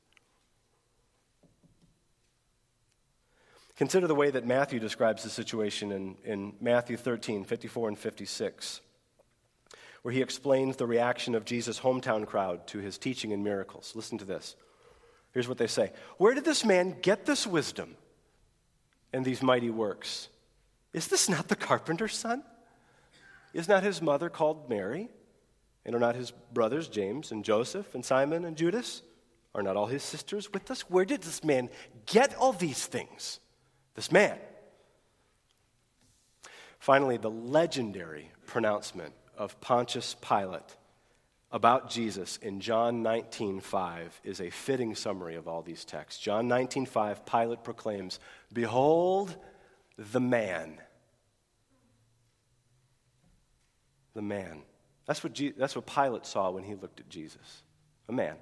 Consider 3.76 4.06
the 4.06 4.14
way 4.14 4.30
that 4.30 4.46
Matthew 4.46 4.78
describes 4.78 5.24
the 5.24 5.30
situation 5.30 5.90
in, 5.90 6.16
in 6.24 6.52
Matthew 6.60 6.96
13, 6.96 7.44
54 7.44 7.88
and 7.88 7.98
56, 7.98 8.80
where 10.02 10.14
he 10.14 10.22
explains 10.22 10.76
the 10.76 10.86
reaction 10.86 11.34
of 11.34 11.44
Jesus' 11.44 11.80
hometown 11.80 12.24
crowd 12.24 12.66
to 12.68 12.78
his 12.78 12.98
teaching 12.98 13.32
and 13.32 13.42
miracles. 13.42 13.92
Listen 13.96 14.16
to 14.18 14.24
this. 14.24 14.54
Here's 15.32 15.48
what 15.48 15.58
they 15.58 15.66
say 15.66 15.92
Where 16.18 16.34
did 16.34 16.44
this 16.44 16.64
man 16.64 16.96
get 17.02 17.26
this 17.26 17.46
wisdom 17.46 17.96
and 19.12 19.24
these 19.24 19.42
mighty 19.42 19.70
works? 19.70 20.28
Is 20.92 21.08
this 21.08 21.28
not 21.28 21.48
the 21.48 21.56
carpenter's 21.56 22.16
son? 22.16 22.44
Is 23.54 23.68
not 23.68 23.84
his 23.84 24.02
mother 24.02 24.28
called 24.28 24.68
Mary? 24.68 25.08
And 25.86 25.94
are 25.94 26.00
not 26.00 26.16
his 26.16 26.32
brothers 26.52 26.88
James 26.88 27.30
and 27.30 27.44
Joseph 27.44 27.94
and 27.94 28.04
Simon 28.04 28.44
and 28.44 28.56
Judas? 28.56 29.02
Are 29.54 29.62
not 29.62 29.76
all 29.76 29.86
his 29.86 30.02
sisters 30.02 30.52
with 30.52 30.70
us? 30.70 30.90
Where 30.90 31.04
did 31.04 31.22
this 31.22 31.44
man 31.44 31.70
get 32.06 32.34
all 32.34 32.52
these 32.52 32.86
things? 32.86 33.38
This 33.94 34.10
man. 34.10 34.38
Finally, 36.80 37.18
the 37.18 37.30
legendary 37.30 38.32
pronouncement 38.46 39.14
of 39.38 39.58
Pontius 39.60 40.14
Pilate 40.20 40.76
about 41.52 41.88
Jesus 41.88 42.36
in 42.38 42.60
John 42.60 43.02
19:5 43.02 44.20
is 44.24 44.40
a 44.40 44.50
fitting 44.50 44.96
summary 44.96 45.36
of 45.36 45.46
all 45.46 45.62
these 45.62 45.84
texts. 45.84 46.20
John 46.20 46.48
19:5 46.48 47.24
Pilate 47.24 47.62
proclaims, 47.62 48.18
"Behold 48.52 49.36
the 49.96 50.20
man." 50.20 50.82
The 54.14 54.22
man. 54.22 54.62
That's 55.06 55.22
what, 55.22 55.32
Je- 55.34 55.54
that's 55.56 55.76
what 55.76 55.86
Pilate 55.86 56.26
saw 56.26 56.50
when 56.50 56.64
he 56.64 56.74
looked 56.74 57.00
at 57.00 57.08
Jesus 57.08 57.62
a 58.08 58.12
man, 58.12 58.36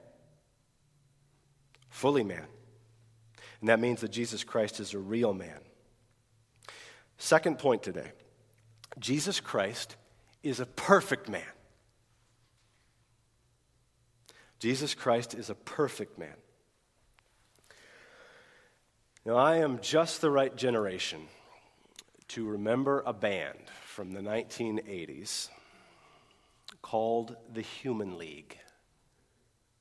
fully 1.88 2.24
man. 2.24 2.46
And 3.60 3.68
that 3.68 3.78
means 3.78 4.00
that 4.00 4.10
Jesus 4.10 4.42
Christ 4.42 4.80
is 4.80 4.92
a 4.92 4.98
real 4.98 5.32
man. 5.32 5.60
Second 7.16 7.58
point 7.58 7.82
today 7.82 8.10
Jesus 8.98 9.40
Christ 9.40 9.96
is 10.42 10.60
a 10.60 10.66
perfect 10.66 11.28
man. 11.28 11.42
Jesus 14.58 14.94
Christ 14.94 15.34
is 15.34 15.50
a 15.50 15.54
perfect 15.54 16.18
man. 16.18 16.34
Now, 19.24 19.36
I 19.36 19.56
am 19.58 19.78
just 19.80 20.20
the 20.20 20.30
right 20.30 20.54
generation 20.54 21.20
to 22.28 22.44
remember 22.44 23.02
a 23.06 23.12
band 23.12 23.58
from 23.86 24.12
the 24.12 24.20
1980s 24.20 25.48
called 26.82 27.36
the 27.52 27.62
Human 27.62 28.18
League. 28.18 28.58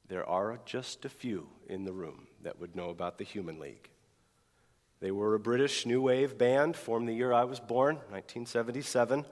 There 0.07 0.27
are 0.27 0.59
just 0.65 1.03
a 1.05 1.09
few 1.09 1.49
in 1.67 1.83
the 1.83 1.93
room 1.93 2.27
that 2.43 2.59
would 2.59 2.75
know 2.75 2.89
about 2.89 3.17
the 3.17 3.23
Human 3.23 3.59
League. 3.59 3.89
They 4.99 5.11
were 5.11 5.33
a 5.33 5.39
British 5.39 5.85
new 5.85 6.01
wave 6.01 6.37
band 6.37 6.75
formed 6.75 7.09
the 7.09 7.13
year 7.13 7.33
I 7.33 7.43
was 7.43 7.59
born, 7.59 7.95
1977. 8.09 9.21
It 9.21 9.25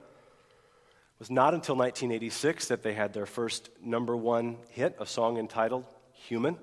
was 1.18 1.30
not 1.30 1.54
until 1.54 1.76
1986 1.76 2.68
that 2.68 2.82
they 2.82 2.94
had 2.94 3.12
their 3.12 3.26
first 3.26 3.70
number 3.80 4.16
one 4.16 4.56
hit, 4.70 4.96
a 4.98 5.06
song 5.06 5.38
entitled 5.38 5.84
Human. 6.12 6.58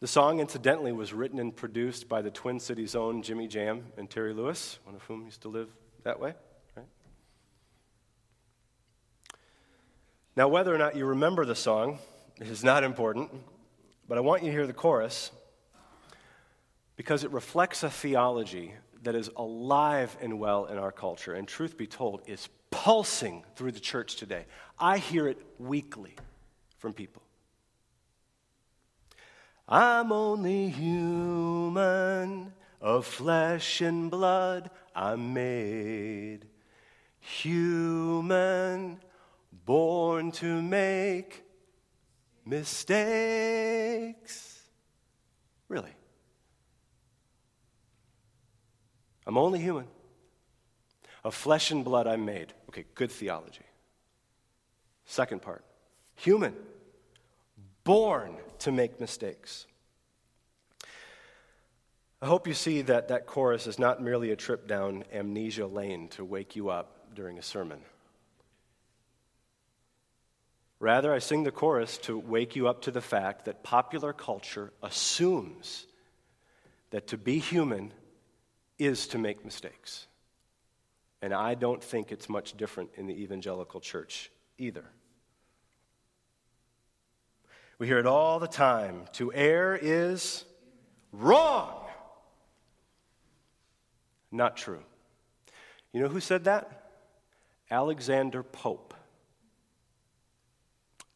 The 0.00 0.06
song, 0.06 0.40
incidentally, 0.40 0.92
was 0.92 1.12
written 1.12 1.38
and 1.38 1.54
produced 1.54 2.08
by 2.08 2.22
the 2.22 2.30
Twin 2.30 2.60
Cities' 2.60 2.94
own 2.94 3.22
Jimmy 3.22 3.48
Jam 3.48 3.86
and 3.96 4.08
Terry 4.08 4.32
Lewis, 4.32 4.78
one 4.84 4.94
of 4.94 5.02
whom 5.02 5.24
used 5.24 5.42
to 5.42 5.48
live 5.48 5.68
that 6.04 6.20
way. 6.20 6.34
Now, 10.38 10.46
whether 10.46 10.72
or 10.72 10.78
not 10.78 10.94
you 10.94 11.04
remember 11.04 11.44
the 11.44 11.56
song 11.56 11.98
is 12.38 12.62
not 12.62 12.84
important, 12.84 13.32
but 14.06 14.18
I 14.18 14.20
want 14.20 14.44
you 14.44 14.50
to 14.50 14.56
hear 14.56 14.68
the 14.68 14.72
chorus 14.72 15.32
because 16.94 17.24
it 17.24 17.32
reflects 17.32 17.82
a 17.82 17.90
theology 17.90 18.72
that 19.02 19.16
is 19.16 19.30
alive 19.36 20.16
and 20.20 20.38
well 20.38 20.66
in 20.66 20.78
our 20.78 20.92
culture, 20.92 21.34
and 21.34 21.48
truth 21.48 21.76
be 21.76 21.88
told, 21.88 22.22
is 22.28 22.48
pulsing 22.70 23.42
through 23.56 23.72
the 23.72 23.80
church 23.80 24.14
today. 24.14 24.44
I 24.78 24.98
hear 24.98 25.26
it 25.26 25.44
weekly 25.58 26.14
from 26.76 26.92
people. 26.92 27.22
I'm 29.68 30.12
only 30.12 30.68
human, 30.68 32.52
of 32.80 33.06
flesh 33.06 33.80
and 33.80 34.08
blood 34.08 34.70
I'm 34.94 35.34
made. 35.34 36.46
Human, 37.18 39.00
born 39.68 40.32
to 40.32 40.62
make 40.62 41.44
mistakes. 42.46 43.52
Really? 45.68 45.92
I'm 49.26 49.36
only 49.36 49.58
human. 49.58 49.84
Of 51.22 51.34
flesh 51.34 51.70
and 51.70 51.84
blood 51.84 52.06
I'm 52.06 52.24
made. 52.24 52.54
Okay, 52.70 52.86
good 52.94 53.12
theology. 53.12 53.66
Second 55.04 55.42
part 55.42 55.66
human, 56.16 56.54
born 57.84 58.36
to 58.60 58.72
make 58.72 58.98
mistakes. 58.98 59.66
I 62.22 62.26
hope 62.26 62.48
you 62.48 62.54
see 62.54 62.80
that 62.82 63.08
that 63.08 63.26
chorus 63.26 63.66
is 63.66 63.78
not 63.78 64.02
merely 64.02 64.30
a 64.30 64.36
trip 64.36 64.66
down 64.66 65.04
amnesia 65.12 65.66
lane 65.66 66.08
to 66.08 66.24
wake 66.24 66.56
you 66.56 66.70
up 66.70 67.14
during 67.14 67.38
a 67.38 67.42
sermon. 67.42 67.82
Rather, 70.80 71.12
I 71.12 71.18
sing 71.18 71.42
the 71.42 71.50
chorus 71.50 71.98
to 71.98 72.18
wake 72.18 72.54
you 72.54 72.68
up 72.68 72.82
to 72.82 72.90
the 72.90 73.00
fact 73.00 73.46
that 73.46 73.64
popular 73.64 74.12
culture 74.12 74.72
assumes 74.82 75.86
that 76.90 77.08
to 77.08 77.18
be 77.18 77.38
human 77.38 77.92
is 78.78 79.08
to 79.08 79.18
make 79.18 79.44
mistakes. 79.44 80.06
And 81.20 81.34
I 81.34 81.54
don't 81.54 81.82
think 81.82 82.12
it's 82.12 82.28
much 82.28 82.56
different 82.56 82.90
in 82.94 83.06
the 83.06 83.22
evangelical 83.22 83.80
church 83.80 84.30
either. 84.56 84.84
We 87.78 87.86
hear 87.86 87.98
it 87.98 88.06
all 88.06 88.38
the 88.38 88.48
time. 88.48 89.04
To 89.14 89.32
err 89.32 89.76
is 89.80 90.44
wrong. 91.12 91.86
Not 94.30 94.56
true. 94.56 94.82
You 95.92 96.02
know 96.02 96.08
who 96.08 96.20
said 96.20 96.44
that? 96.44 96.90
Alexander 97.70 98.42
Pope, 98.42 98.94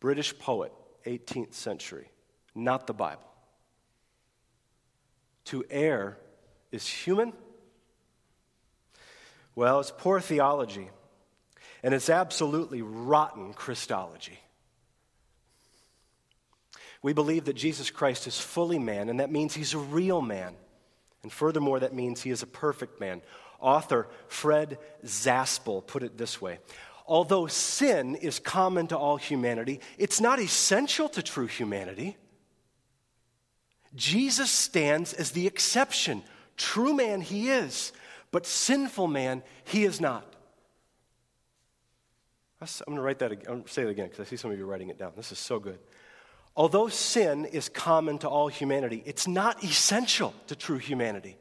British 0.03 0.37
poet, 0.37 0.73
18th 1.07 1.55
century, 1.55 2.11
not 2.55 2.87
the 2.89 2.93
Bible. 2.93 3.23
To 5.47 5.65
err 5.71 6.19
is 6.73 6.87
human 6.87 7.33
well, 9.55 9.81
it's 9.81 9.93
poor 9.97 10.21
theology, 10.21 10.89
and 11.83 11.93
it's 11.93 12.09
absolutely 12.09 12.81
rotten 12.83 13.53
Christology. 13.53 14.39
We 17.03 17.13
believe 17.13 17.47
that 17.47 17.55
Jesus 17.55 17.91
Christ 17.91 18.27
is 18.27 18.41
fully 18.41 18.79
man, 18.79 19.09
and 19.09 19.21
that 19.21 19.31
means 19.31 19.55
he's 19.55 19.75
a 19.75 19.79
real 19.79 20.23
man. 20.23 20.55
And 21.23 21.33
furthermore, 21.33 21.81
that 21.81 21.95
means 21.95 22.23
he 22.23 22.31
is 22.31 22.43
a 22.43 22.47
perfect 22.47 23.01
man. 23.01 23.21
Author 23.61 24.09
Fred 24.29 24.79
Zaspel 25.05 25.87
put 25.87 26.03
it 26.03 26.17
this 26.17 26.41
way 26.41 26.59
Although 27.13 27.47
sin 27.47 28.15
is 28.15 28.39
common 28.39 28.87
to 28.87 28.97
all 28.97 29.19
humanity, 29.19 29.81
it's 29.99 30.19
not 30.19 30.41
essential 30.41 31.11
to 31.11 31.23
true 31.23 31.47
humanity. 31.47 32.17
Jesus 33.95 34.51
stands 34.51 35.13
as 35.13 35.33
the 35.33 35.47
exception. 35.47 36.23
True 36.57 36.95
man 36.95 37.21
he 37.21 37.51
is, 37.51 37.93
but 38.31 38.47
sinful 38.47 39.09
man, 39.09 39.43
he 39.65 39.85
is 39.85 40.01
not. 40.01 40.25
I'm 42.63 42.69
going 42.87 42.97
to 42.97 43.03
write 43.03 43.19
that 43.19 43.33
again. 43.33 43.45
I'm 43.47 43.55
going 43.57 43.65
to 43.65 43.71
say 43.71 43.83
it 43.83 43.91
again 43.91 44.09
because 44.09 44.27
I 44.27 44.31
see 44.31 44.37
some 44.39 44.51
of 44.51 44.57
you 44.57 44.65
writing 44.65 44.89
it 44.89 44.99
down. 44.99 45.13
This 45.15 45.33
is 45.33 45.39
so 45.39 45.59
good. 45.59 45.81
Although 46.57 46.89
sin 46.89 47.45
is 47.45 47.69
common 47.69 48.21
to 48.21 48.29
all 48.31 48.49
humanity, 48.49 49.03
it's 49.05 49.29
not 49.29 49.63
essential 49.63 50.33
to 50.47 50.57
true 50.57 50.79
humanity. 50.79 51.37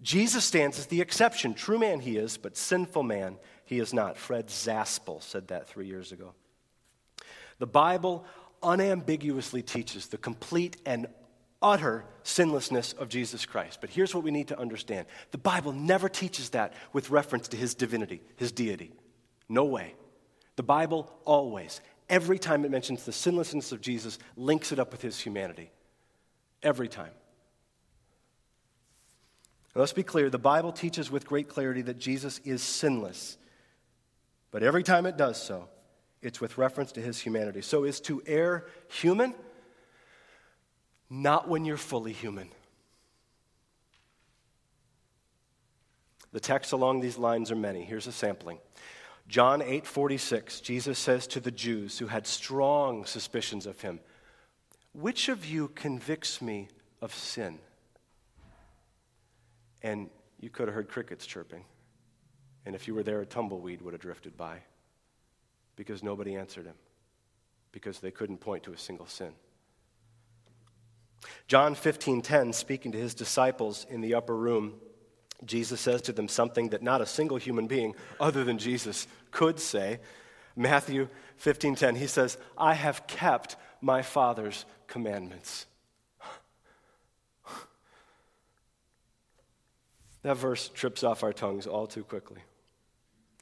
Jesus 0.00 0.44
stands 0.44 0.78
as 0.78 0.86
the 0.86 1.00
exception. 1.00 1.54
True 1.54 1.78
man 1.78 2.00
he 2.00 2.16
is, 2.16 2.36
but 2.36 2.56
sinful 2.56 3.02
man 3.02 3.36
he 3.64 3.80
is 3.80 3.92
not. 3.92 4.16
Fred 4.16 4.48
Zaspel 4.48 5.22
said 5.22 5.48
that 5.48 5.68
three 5.68 5.86
years 5.86 6.12
ago. 6.12 6.34
The 7.58 7.66
Bible 7.66 8.24
unambiguously 8.62 9.62
teaches 9.62 10.06
the 10.08 10.18
complete 10.18 10.76
and 10.86 11.06
utter 11.60 12.04
sinlessness 12.22 12.92
of 12.92 13.08
Jesus 13.08 13.44
Christ. 13.44 13.80
But 13.80 13.90
here's 13.90 14.14
what 14.14 14.24
we 14.24 14.30
need 14.30 14.48
to 14.48 14.58
understand 14.58 15.06
the 15.30 15.38
Bible 15.38 15.72
never 15.72 16.08
teaches 16.08 16.50
that 16.50 16.72
with 16.92 17.10
reference 17.10 17.48
to 17.48 17.56
his 17.56 17.74
divinity, 17.74 18.22
his 18.36 18.52
deity. 18.52 18.92
No 19.48 19.64
way. 19.64 19.94
The 20.56 20.62
Bible 20.62 21.10
always, 21.24 21.80
every 22.08 22.38
time 22.38 22.64
it 22.64 22.70
mentions 22.70 23.04
the 23.04 23.12
sinlessness 23.12 23.72
of 23.72 23.80
Jesus, 23.80 24.18
links 24.36 24.72
it 24.72 24.78
up 24.78 24.92
with 24.92 25.02
his 25.02 25.18
humanity. 25.18 25.70
Every 26.62 26.88
time. 26.88 27.12
Let's 29.78 29.92
be 29.92 30.02
clear 30.02 30.28
the 30.28 30.38
Bible 30.38 30.72
teaches 30.72 31.08
with 31.08 31.24
great 31.24 31.48
clarity 31.48 31.82
that 31.82 32.00
Jesus 32.00 32.40
is 32.44 32.62
sinless. 32.62 33.38
But 34.50 34.64
every 34.64 34.82
time 34.82 35.06
it 35.06 35.16
does 35.16 35.40
so, 35.40 35.68
it's 36.20 36.40
with 36.40 36.58
reference 36.58 36.90
to 36.92 37.00
his 37.00 37.20
humanity. 37.20 37.62
So, 37.62 37.84
is 37.84 38.00
to 38.00 38.20
err 38.26 38.66
human? 38.88 39.34
Not 41.08 41.46
when 41.46 41.64
you're 41.64 41.76
fully 41.76 42.12
human. 42.12 42.50
The 46.32 46.40
texts 46.40 46.72
along 46.72 46.98
these 46.98 47.16
lines 47.16 47.52
are 47.52 47.56
many. 47.56 47.84
Here's 47.84 48.08
a 48.08 48.12
sampling. 48.12 48.58
John 49.28 49.62
8:46, 49.62 50.60
Jesus 50.60 50.98
says 50.98 51.28
to 51.28 51.38
the 51.38 51.52
Jews 51.52 52.00
who 52.00 52.08
had 52.08 52.26
strong 52.26 53.04
suspicions 53.04 53.64
of 53.64 53.80
him, 53.82 54.00
"Which 54.92 55.28
of 55.28 55.46
you 55.46 55.68
convicts 55.68 56.42
me 56.42 56.68
of 57.00 57.14
sin?" 57.14 57.60
And 59.82 60.10
you 60.40 60.50
could 60.50 60.68
have 60.68 60.74
heard 60.74 60.88
crickets 60.88 61.26
chirping. 61.26 61.64
And 62.66 62.74
if 62.74 62.86
you 62.86 62.94
were 62.94 63.02
there, 63.02 63.20
a 63.20 63.26
tumbleweed 63.26 63.82
would 63.82 63.94
have 63.94 64.00
drifted 64.00 64.36
by 64.36 64.58
because 65.76 66.02
nobody 66.02 66.36
answered 66.36 66.66
him 66.66 66.74
because 67.72 68.00
they 68.00 68.10
couldn't 68.10 68.38
point 68.38 68.64
to 68.64 68.72
a 68.72 68.78
single 68.78 69.06
sin. 69.06 69.32
John 71.46 71.74
15:10 71.74 72.52
speaking 72.52 72.92
to 72.92 72.98
his 72.98 73.14
disciples 73.14 73.86
in 73.88 74.00
the 74.00 74.14
upper 74.14 74.36
room 74.36 74.80
Jesus 75.44 75.80
says 75.80 76.02
to 76.02 76.12
them 76.12 76.28
something 76.28 76.70
that 76.70 76.82
not 76.82 77.00
a 77.00 77.06
single 77.06 77.36
human 77.36 77.66
being 77.66 77.94
other 78.18 78.42
than 78.44 78.58
Jesus 78.58 79.06
could 79.30 79.60
say. 79.60 80.00
Matthew 80.56 81.08
15:10 81.36 81.94
he 81.96 82.08
says, 82.08 82.38
"I 82.56 82.74
have 82.74 83.06
kept 83.06 83.56
my 83.80 84.02
Father's 84.02 84.64
commandments." 84.88 85.66
That 90.28 90.36
verse 90.36 90.68
trips 90.68 91.04
off 91.04 91.22
our 91.22 91.32
tongues 91.32 91.66
all 91.66 91.86
too 91.86 92.04
quickly. 92.04 92.42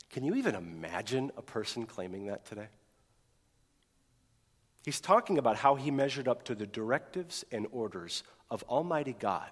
Can 0.08 0.22
you 0.22 0.36
even 0.36 0.54
imagine 0.54 1.32
a 1.36 1.42
person 1.42 1.84
claiming 1.84 2.26
that 2.26 2.44
today? 2.44 2.68
He's 4.84 5.00
talking 5.00 5.36
about 5.36 5.56
how 5.56 5.74
he 5.74 5.90
measured 5.90 6.28
up 6.28 6.44
to 6.44 6.54
the 6.54 6.64
directives 6.64 7.44
and 7.50 7.66
orders 7.72 8.22
of 8.52 8.62
Almighty 8.68 9.16
God. 9.18 9.50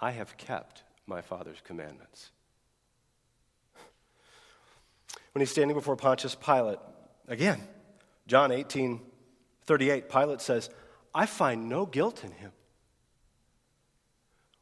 I 0.00 0.12
have 0.12 0.36
kept 0.36 0.84
my 1.04 1.20
Father's 1.20 1.58
commandments. 1.64 2.30
When 5.32 5.40
he's 5.40 5.50
standing 5.50 5.76
before 5.76 5.96
Pontius 5.96 6.36
Pilate, 6.36 6.78
again, 7.26 7.60
John 8.28 8.52
18 8.52 9.00
38, 9.66 10.08
Pilate 10.08 10.40
says, 10.40 10.70
I 11.12 11.26
find 11.26 11.68
no 11.68 11.86
guilt 11.86 12.22
in 12.22 12.30
him, 12.30 12.52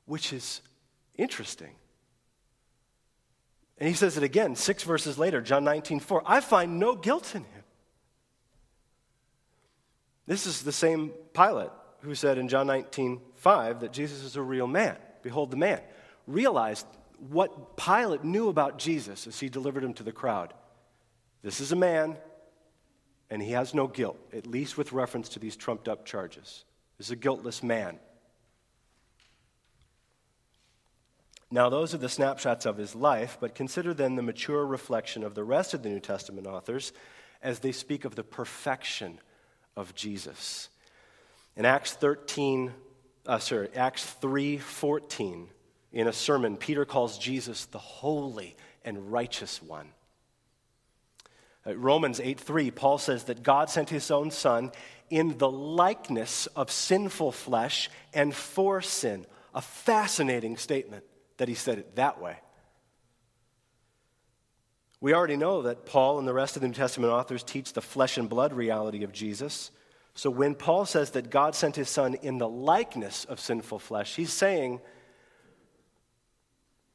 which 0.06 0.32
is 0.32 0.62
interesting. 1.16 1.74
And 3.78 3.88
he 3.88 3.94
says 3.94 4.16
it 4.16 4.22
again, 4.22 4.56
six 4.56 4.82
verses 4.82 5.18
later, 5.18 5.40
John 5.42 5.64
19 5.64 6.00
4, 6.00 6.22
I 6.24 6.40
find 6.40 6.78
no 6.78 6.94
guilt 6.94 7.34
in 7.34 7.42
him. 7.42 7.64
This 10.26 10.46
is 10.46 10.62
the 10.62 10.72
same 10.72 11.12
Pilate 11.34 11.70
who 12.00 12.14
said 12.14 12.38
in 12.38 12.48
John 12.48 12.66
19, 12.66 13.20
5 13.34 13.80
that 13.80 13.92
Jesus 13.92 14.22
is 14.22 14.36
a 14.36 14.42
real 14.42 14.66
man. 14.66 14.96
Behold 15.22 15.50
the 15.50 15.56
man. 15.56 15.80
Realized 16.26 16.86
what 17.30 17.76
Pilate 17.76 18.24
knew 18.24 18.48
about 18.48 18.78
Jesus 18.78 19.26
as 19.26 19.40
he 19.40 19.48
delivered 19.48 19.84
him 19.84 19.94
to 19.94 20.02
the 20.02 20.12
crowd. 20.12 20.52
This 21.42 21.60
is 21.60 21.72
a 21.72 21.76
man, 21.76 22.16
and 23.30 23.42
he 23.42 23.52
has 23.52 23.74
no 23.74 23.86
guilt, 23.86 24.18
at 24.32 24.46
least 24.46 24.76
with 24.76 24.92
reference 24.92 25.30
to 25.30 25.38
these 25.38 25.56
trumped 25.56 25.88
up 25.88 26.04
charges. 26.04 26.64
This 26.98 27.08
is 27.08 27.12
a 27.12 27.16
guiltless 27.16 27.62
man. 27.62 27.98
Now, 31.56 31.70
those 31.70 31.94
are 31.94 31.98
the 31.98 32.10
snapshots 32.10 32.66
of 32.66 32.76
his 32.76 32.94
life, 32.94 33.38
but 33.40 33.54
consider 33.54 33.94
then 33.94 34.14
the 34.14 34.22
mature 34.22 34.66
reflection 34.66 35.24
of 35.24 35.34
the 35.34 35.42
rest 35.42 35.72
of 35.72 35.82
the 35.82 35.88
New 35.88 36.00
Testament 36.00 36.46
authors 36.46 36.92
as 37.42 37.60
they 37.60 37.72
speak 37.72 38.04
of 38.04 38.14
the 38.14 38.22
perfection 38.22 39.18
of 39.74 39.94
Jesus. 39.94 40.68
In 41.56 41.64
Acts 41.64 41.94
13, 41.94 42.74
uh, 43.24 43.38
sorry, 43.38 43.70
Acts 43.74 44.04
3:14, 44.20 45.48
in 45.92 46.06
a 46.06 46.12
sermon, 46.12 46.58
Peter 46.58 46.84
calls 46.84 47.16
Jesus 47.16 47.64
the 47.64 47.78
holy 47.78 48.54
and 48.84 49.10
righteous 49.10 49.62
one. 49.62 49.94
At 51.64 51.78
Romans 51.78 52.20
8:3, 52.20 52.70
Paul 52.70 52.98
says 52.98 53.24
that 53.24 53.42
God 53.42 53.70
sent 53.70 53.88
his 53.88 54.10
own 54.10 54.30
son 54.30 54.72
in 55.08 55.38
the 55.38 55.50
likeness 55.50 56.48
of 56.48 56.70
sinful 56.70 57.32
flesh 57.32 57.88
and 58.12 58.34
for 58.34 58.82
sin. 58.82 59.24
A 59.54 59.62
fascinating 59.62 60.58
statement 60.58 61.02
that 61.36 61.48
he 61.48 61.54
said 61.54 61.78
it 61.78 61.96
that 61.96 62.20
way. 62.20 62.38
We 65.00 65.14
already 65.14 65.36
know 65.36 65.62
that 65.62 65.86
Paul 65.86 66.18
and 66.18 66.26
the 66.26 66.32
rest 66.32 66.56
of 66.56 66.62
the 66.62 66.68
New 66.68 66.74
Testament 66.74 67.12
authors 67.12 67.42
teach 67.42 67.72
the 67.72 67.82
flesh 67.82 68.16
and 68.16 68.28
blood 68.28 68.52
reality 68.52 69.04
of 69.04 69.12
Jesus. 69.12 69.70
So 70.14 70.30
when 70.30 70.54
Paul 70.54 70.86
says 70.86 71.10
that 71.10 71.28
God 71.28 71.54
sent 71.54 71.76
his 71.76 71.90
son 71.90 72.14
in 72.14 72.38
the 72.38 72.48
likeness 72.48 73.26
of 73.26 73.38
sinful 73.38 73.78
flesh, 73.78 74.16
he's 74.16 74.32
saying 74.32 74.80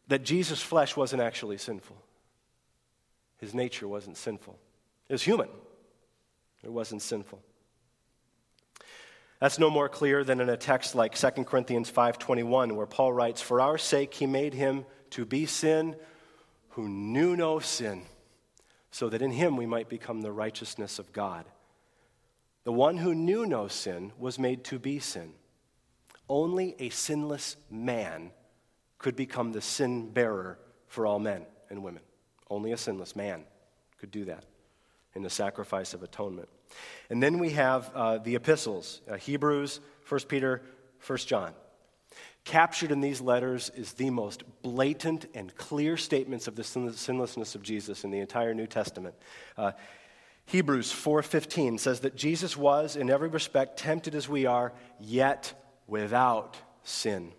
that 0.07 0.23
Jesus' 0.23 0.61
flesh 0.61 0.97
wasn't 0.97 1.21
actually 1.21 1.57
sinful. 1.57 1.95
His 3.37 3.53
nature 3.53 3.87
wasn't 3.87 4.17
sinful. 4.17 4.57
It 5.07 5.13
was 5.13 5.23
human. 5.23 5.49
It 6.63 6.71
wasn't 6.71 7.01
sinful. 7.01 7.41
That's 9.41 9.57
no 9.57 9.71
more 9.71 9.89
clear 9.89 10.23
than 10.23 10.39
in 10.39 10.49
a 10.49 10.55
text 10.55 10.93
like 10.93 11.15
2 11.15 11.47
Corinthians 11.47 11.89
5:21 11.89 12.75
where 12.75 12.85
Paul 12.85 13.11
writes, 13.11 13.41
"For 13.41 13.59
our 13.59 13.79
sake 13.79 14.13
he 14.13 14.27
made 14.27 14.53
him 14.53 14.85
to 15.09 15.25
be 15.25 15.47
sin 15.47 15.99
who 16.69 16.87
knew 16.87 17.35
no 17.35 17.59
sin, 17.59 18.05
so 18.91 19.09
that 19.09 19.23
in 19.23 19.31
him 19.31 19.57
we 19.57 19.65
might 19.65 19.89
become 19.89 20.21
the 20.21 20.31
righteousness 20.31 20.99
of 20.99 21.11
God. 21.11 21.47
The 22.65 22.71
one 22.71 22.97
who 22.97 23.15
knew 23.15 23.47
no 23.47 23.67
sin 23.67 24.13
was 24.19 24.37
made 24.37 24.63
to 24.65 24.77
be 24.77 24.99
sin. 24.99 25.33
Only 26.29 26.75
a 26.77 26.89
sinless 26.89 27.57
man 27.67 28.31
could 28.99 29.15
become 29.15 29.53
the 29.53 29.61
sin 29.61 30.11
bearer 30.11 30.59
for 30.85 31.07
all 31.07 31.17
men 31.17 31.47
and 31.71 31.83
women. 31.83 32.03
Only 32.47 32.73
a 32.73 32.77
sinless 32.77 33.15
man 33.15 33.47
could 33.97 34.11
do 34.11 34.23
that 34.25 34.45
in 35.15 35.23
the 35.23 35.31
sacrifice 35.31 35.95
of 35.95 36.03
atonement. 36.03 36.49
And 37.09 37.21
then 37.21 37.39
we 37.39 37.51
have 37.51 37.91
uh, 37.93 38.17
the 38.19 38.35
epistles 38.35 39.01
uh, 39.09 39.15
Hebrews, 39.15 39.79
1 40.07 40.21
Peter, 40.27 40.61
1 41.05 41.17
John. 41.19 41.53
Captured 42.43 42.91
in 42.91 43.01
these 43.01 43.21
letters 43.21 43.69
is 43.75 43.93
the 43.93 44.09
most 44.09 44.43
blatant 44.63 45.27
and 45.35 45.55
clear 45.55 45.95
statements 45.95 46.47
of 46.47 46.55
the 46.55 46.63
sinlessness 46.63 47.53
of 47.53 47.61
Jesus 47.61 48.03
in 48.03 48.09
the 48.09 48.19
entire 48.19 48.53
New 48.53 48.65
Testament. 48.65 49.13
Uh, 49.55 49.73
Hebrews 50.45 50.91
4:15 50.91 51.79
says 51.79 51.99
that 52.01 52.15
Jesus 52.15 52.57
was 52.57 52.95
in 52.95 53.09
every 53.09 53.29
respect 53.29 53.77
tempted 53.77 54.15
as 54.15 54.27
we 54.27 54.45
are, 54.45 54.73
yet 54.99 55.53
without 55.87 56.57
sin. 56.83 57.31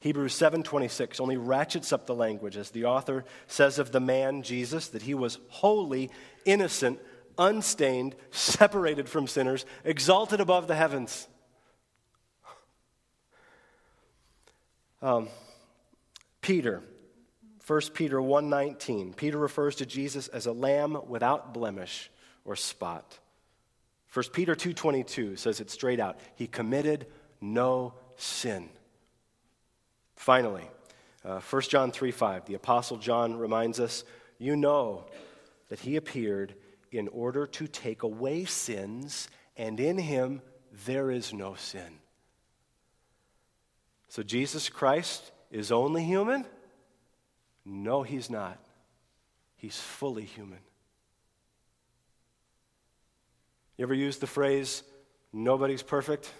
Hebrews 0.00 0.34
7:26 0.34 1.18
only 1.18 1.38
ratchets 1.38 1.90
up 1.90 2.04
the 2.04 2.14
language 2.14 2.58
as 2.58 2.70
the 2.70 2.84
author 2.84 3.24
says 3.46 3.78
of 3.78 3.90
the 3.90 4.00
man 4.00 4.42
Jesus 4.42 4.88
that 4.88 5.02
he 5.02 5.14
was 5.14 5.38
holy, 5.48 6.10
innocent, 6.44 7.00
unstained, 7.38 8.16
separated 8.30 9.08
from 9.08 9.26
sinners, 9.26 9.64
exalted 9.84 10.40
above 10.40 10.66
the 10.66 10.74
heavens. 10.74 11.28
Um, 15.02 15.28
Peter, 16.40 16.82
1 17.66 17.80
Peter 17.94 18.20
1:19. 18.20 19.14
Peter 19.14 19.38
refers 19.38 19.76
to 19.76 19.86
Jesus 19.86 20.28
as 20.28 20.46
a 20.46 20.52
lamb 20.52 20.98
without 21.08 21.52
blemish 21.54 22.10
or 22.44 22.56
spot. 22.56 23.18
1 24.12 24.32
Peter 24.32 24.54
2:22 24.54 25.36
says 25.36 25.60
it 25.60 25.70
straight 25.70 26.00
out. 26.00 26.18
He 26.36 26.46
committed 26.46 27.06
no 27.40 27.94
sin. 28.16 28.70
Finally, 30.16 30.70
uh, 31.24 31.40
1 31.40 31.70
John 31.70 31.90
3:5. 31.90 32.46
The 32.46 32.54
apostle 32.54 32.96
John 32.96 33.36
reminds 33.36 33.80
us, 33.80 34.04
you 34.38 34.56
know 34.56 35.06
that 35.68 35.80
he 35.80 35.96
appeared 35.96 36.54
in 36.94 37.08
order 37.08 37.46
to 37.46 37.66
take 37.66 38.02
away 38.02 38.44
sins, 38.44 39.28
and 39.56 39.80
in 39.80 39.98
him 39.98 40.40
there 40.86 41.10
is 41.10 41.32
no 41.32 41.54
sin. 41.54 41.98
So 44.08 44.22
Jesus 44.22 44.68
Christ 44.68 45.32
is 45.50 45.72
only 45.72 46.04
human? 46.04 46.46
No, 47.64 48.02
he's 48.02 48.30
not. 48.30 48.58
He's 49.56 49.78
fully 49.78 50.24
human. 50.24 50.60
You 53.76 53.82
ever 53.82 53.94
use 53.94 54.18
the 54.18 54.26
phrase, 54.28 54.84
nobody's 55.32 55.82
perfect? 55.82 56.30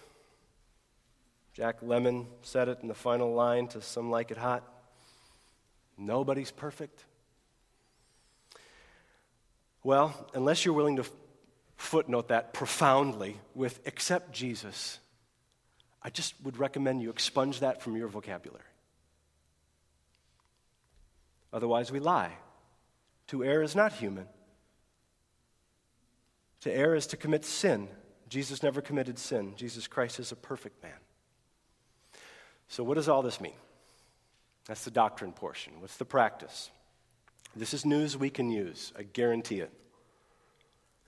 Jack 1.52 1.80
Lemmon 1.80 2.26
said 2.42 2.68
it 2.68 2.78
in 2.82 2.88
the 2.88 2.94
final 2.94 3.34
line 3.34 3.66
to 3.68 3.80
Some 3.80 4.10
Like 4.10 4.30
It 4.30 4.36
Hot. 4.36 4.62
Nobody's 5.98 6.50
perfect. 6.50 7.04
Well, 9.84 10.14
unless 10.32 10.64
you're 10.64 10.74
willing 10.74 10.96
to 10.96 11.04
footnote 11.76 12.28
that 12.28 12.54
profoundly 12.54 13.36
with 13.54 13.80
except 13.86 14.32
Jesus, 14.32 14.98
I 16.02 16.08
just 16.08 16.34
would 16.42 16.56
recommend 16.56 17.02
you 17.02 17.10
expunge 17.10 17.60
that 17.60 17.82
from 17.82 17.94
your 17.94 18.08
vocabulary. 18.08 18.64
Otherwise, 21.52 21.92
we 21.92 22.00
lie. 22.00 22.32
To 23.28 23.44
err 23.44 23.62
is 23.62 23.76
not 23.76 23.92
human. 23.92 24.26
To 26.62 26.74
err 26.74 26.94
is 26.94 27.06
to 27.08 27.16
commit 27.16 27.44
sin. 27.44 27.88
Jesus 28.28 28.62
never 28.62 28.80
committed 28.80 29.18
sin. 29.18 29.54
Jesus 29.54 29.86
Christ 29.86 30.18
is 30.18 30.32
a 30.32 30.36
perfect 30.36 30.82
man. 30.82 30.92
So, 32.68 32.82
what 32.82 32.94
does 32.94 33.08
all 33.08 33.22
this 33.22 33.40
mean? 33.40 33.52
That's 34.66 34.84
the 34.84 34.90
doctrine 34.90 35.32
portion. 35.32 35.74
What's 35.80 35.98
the 35.98 36.06
practice? 36.06 36.70
This 37.56 37.72
is 37.72 37.84
news 37.84 38.16
we 38.16 38.30
can 38.30 38.50
use, 38.50 38.92
I 38.98 39.04
guarantee 39.04 39.60
it. 39.60 39.72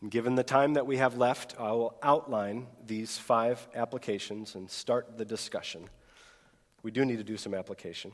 And 0.00 0.10
given 0.10 0.36
the 0.36 0.44
time 0.44 0.74
that 0.74 0.86
we 0.86 0.98
have 0.98 1.16
left, 1.16 1.56
I 1.58 1.72
will 1.72 1.98
outline 2.02 2.68
these 2.86 3.18
five 3.18 3.66
applications 3.74 4.54
and 4.54 4.70
start 4.70 5.18
the 5.18 5.24
discussion. 5.24 5.88
We 6.82 6.92
do 6.92 7.04
need 7.04 7.18
to 7.18 7.24
do 7.24 7.36
some 7.36 7.54
application. 7.54 8.12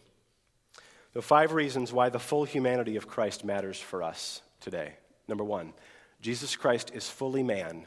The 1.12 1.20
five 1.20 1.52
reasons 1.52 1.92
why 1.92 2.08
the 2.08 2.18
full 2.18 2.44
humanity 2.44 2.96
of 2.96 3.06
Christ 3.06 3.44
matters 3.44 3.78
for 3.78 4.02
us 4.02 4.40
today. 4.60 4.94
Number 5.28 5.44
one, 5.44 5.74
Jesus 6.22 6.56
Christ 6.56 6.90
is 6.94 7.08
fully 7.08 7.42
man 7.42 7.86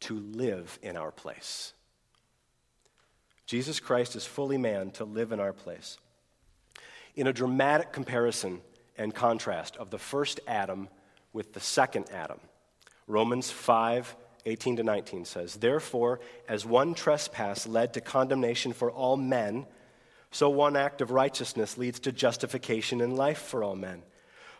to 0.00 0.20
live 0.20 0.78
in 0.82 0.96
our 0.96 1.10
place. 1.10 1.72
Jesus 3.46 3.80
Christ 3.80 4.14
is 4.14 4.24
fully 4.24 4.58
man 4.58 4.92
to 4.92 5.04
live 5.04 5.32
in 5.32 5.40
our 5.40 5.52
place. 5.52 5.98
In 7.16 7.26
a 7.26 7.32
dramatic 7.32 7.92
comparison 7.92 8.60
and 9.00 9.14
contrast 9.14 9.76
of 9.78 9.90
the 9.90 9.98
first 9.98 10.40
Adam 10.46 10.88
with 11.32 11.54
the 11.54 11.60
second 11.60 12.04
Adam, 12.12 12.38
Romans 13.08 13.50
5 13.50 14.14
18 14.46 14.76
to 14.76 14.82
19 14.82 15.26
says, 15.26 15.56
Therefore, 15.56 16.18
as 16.48 16.64
one 16.64 16.94
trespass 16.94 17.66
led 17.66 17.92
to 17.92 18.00
condemnation 18.00 18.72
for 18.72 18.90
all 18.90 19.18
men, 19.18 19.66
so 20.30 20.48
one 20.48 20.76
act 20.76 21.02
of 21.02 21.10
righteousness 21.10 21.76
leads 21.76 22.00
to 22.00 22.12
justification 22.12 23.02
and 23.02 23.16
life 23.16 23.38
for 23.38 23.62
all 23.62 23.76
men. 23.76 24.02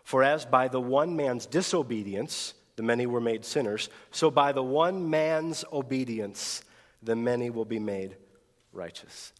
For 0.05 0.22
as 0.22 0.44
by 0.44 0.68
the 0.68 0.81
one 0.81 1.16
man's 1.16 1.46
disobedience 1.46 2.53
the 2.76 2.83
many 2.83 3.07
were 3.07 3.22
made 3.22 3.44
sinners, 3.44 3.88
so 4.11 4.31
by 4.31 4.53
the 4.53 4.62
one 4.62 5.09
man's 5.09 5.64
obedience 5.72 6.62
the 7.03 7.16
many 7.16 7.48
will 7.48 7.64
be 7.64 7.79
made 7.79 8.16
righteous. 8.72 9.33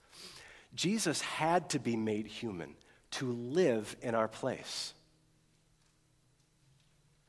Jesus 0.75 1.21
had 1.21 1.69
to 1.71 1.79
be 1.79 1.97
made 1.97 2.27
human 2.27 2.77
to 3.12 3.33
live 3.33 3.96
in 4.03 4.14
our 4.14 4.29
place 4.29 4.94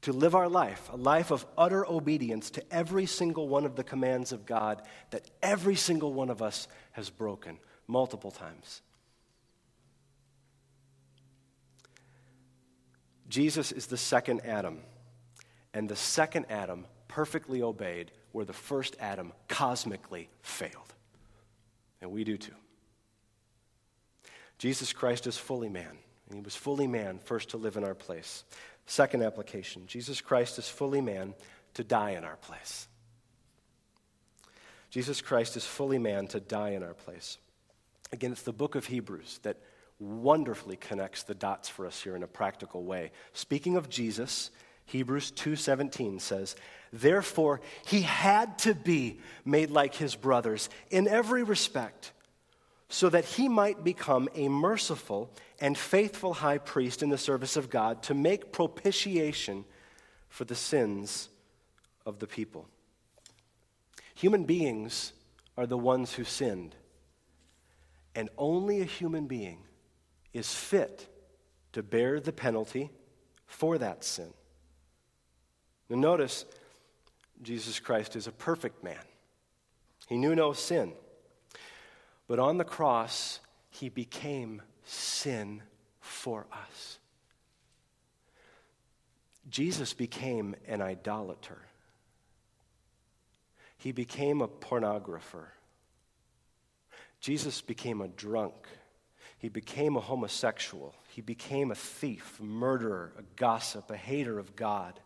to 0.01 0.13
live 0.13 0.33
our 0.35 0.49
life, 0.49 0.89
a 0.91 0.97
life 0.97 1.31
of 1.31 1.45
utter 1.57 1.85
obedience 1.85 2.49
to 2.51 2.73
every 2.73 3.05
single 3.05 3.47
one 3.47 3.65
of 3.65 3.75
the 3.75 3.83
commands 3.83 4.31
of 4.31 4.45
God 4.45 4.81
that 5.11 5.29
every 5.43 5.75
single 5.75 6.13
one 6.13 6.29
of 6.29 6.41
us 6.41 6.67
has 6.93 7.09
broken 7.09 7.59
multiple 7.87 8.31
times. 8.31 8.81
Jesus 13.29 13.71
is 13.71 13.87
the 13.87 13.97
second 13.97 14.41
Adam, 14.41 14.79
and 15.73 15.87
the 15.87 15.95
second 15.95 16.47
Adam 16.49 16.85
perfectly 17.07 17.61
obeyed 17.61 18.11
where 18.31 18.45
the 18.45 18.53
first 18.53 18.95
Adam 18.99 19.31
cosmically 19.47 20.29
failed. 20.41 20.93
And 22.01 22.11
we 22.11 22.23
do 22.23 22.37
too. 22.37 22.55
Jesus 24.61 24.93
Christ 24.93 25.25
is 25.25 25.39
fully 25.39 25.69
man, 25.69 25.97
and 26.29 26.35
he 26.35 26.41
was 26.41 26.55
fully 26.55 26.85
man 26.85 27.17
first 27.17 27.49
to 27.49 27.57
live 27.57 27.77
in 27.77 27.83
our 27.83 27.95
place. 27.95 28.43
Second 28.85 29.23
application 29.23 29.87
Jesus 29.87 30.21
Christ 30.21 30.59
is 30.59 30.69
fully 30.69 31.01
man 31.01 31.33
to 31.73 31.83
die 31.83 32.11
in 32.11 32.23
our 32.23 32.35
place. 32.35 32.87
Jesus 34.91 35.19
Christ 35.19 35.57
is 35.57 35.65
fully 35.65 35.97
man 35.97 36.27
to 36.27 36.39
die 36.39 36.69
in 36.73 36.83
our 36.83 36.93
place. 36.93 37.39
Again, 38.11 38.33
it's 38.33 38.43
the 38.43 38.53
book 38.53 38.75
of 38.75 38.85
Hebrews 38.85 39.39
that 39.41 39.57
wonderfully 39.97 40.75
connects 40.75 41.23
the 41.23 41.33
dots 41.33 41.67
for 41.67 41.87
us 41.87 41.99
here 41.99 42.15
in 42.15 42.21
a 42.21 42.27
practical 42.27 42.83
way. 42.83 43.09
Speaking 43.33 43.77
of 43.77 43.89
Jesus, 43.89 44.51
Hebrews 44.85 45.31
2:17 45.31 46.19
says, 46.19 46.55
"Therefore 46.93 47.61
he 47.87 48.01
had 48.03 48.59
to 48.59 48.75
be 48.75 49.21
made 49.43 49.71
like 49.71 49.95
his 49.95 50.15
brothers 50.15 50.69
in 50.91 51.07
every 51.07 51.41
respect, 51.41 52.11
so 52.91 53.07
that 53.07 53.23
he 53.23 53.47
might 53.47 53.85
become 53.85 54.27
a 54.35 54.49
merciful 54.49 55.31
and 55.61 55.77
faithful 55.77 56.33
high 56.33 56.57
priest 56.57 57.01
in 57.01 57.09
the 57.09 57.17
service 57.17 57.55
of 57.55 57.69
God 57.69 58.03
to 58.03 58.13
make 58.13 58.51
propitiation 58.51 59.63
for 60.27 60.43
the 60.43 60.55
sins 60.55 61.29
of 62.05 62.19
the 62.19 62.27
people. 62.27 62.67
Human 64.13 64.43
beings 64.43 65.13
are 65.57 65.65
the 65.65 65.77
ones 65.77 66.13
who 66.13 66.25
sinned, 66.25 66.75
and 68.13 68.29
only 68.37 68.81
a 68.81 68.85
human 68.85 69.25
being 69.25 69.59
is 70.33 70.53
fit 70.53 71.07
to 71.71 71.81
bear 71.81 72.19
the 72.19 72.33
penalty 72.33 72.91
for 73.47 73.77
that 73.77 74.03
sin. 74.03 74.33
Now, 75.87 75.95
notice 75.95 76.43
Jesus 77.41 77.79
Christ 77.79 78.17
is 78.17 78.27
a 78.27 78.33
perfect 78.33 78.83
man, 78.83 79.05
he 80.09 80.17
knew 80.17 80.35
no 80.35 80.51
sin. 80.51 80.91
But 82.31 82.39
on 82.39 82.57
the 82.57 82.63
cross, 82.63 83.41
he 83.71 83.89
became 83.89 84.61
sin 84.85 85.63
for 85.99 86.47
us. 86.49 86.97
Jesus 89.49 89.93
became 89.93 90.55
an 90.65 90.81
idolater. 90.81 91.61
He 93.77 93.91
became 93.91 94.39
a 94.39 94.47
pornographer. 94.47 95.47
Jesus 97.19 97.59
became 97.59 97.99
a 97.99 98.07
drunk. 98.07 98.55
He 99.37 99.49
became 99.49 99.97
a 99.97 99.99
homosexual. 99.99 100.95
He 101.09 101.19
became 101.19 101.69
a 101.69 101.75
thief, 101.75 102.39
a 102.39 102.43
murderer, 102.43 103.11
a 103.19 103.23
gossip, 103.35 103.91
a 103.91 103.97
hater 103.97 104.39
of 104.39 104.55
God. 104.55 104.97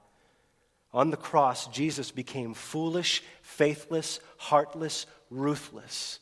On 0.93 1.09
the 1.09 1.17
cross, 1.17 1.65
Jesus 1.69 2.11
became 2.11 2.53
foolish, 2.53 3.23
faithless, 3.41 4.19
heartless, 4.38 5.07
ruthless. 5.31 6.19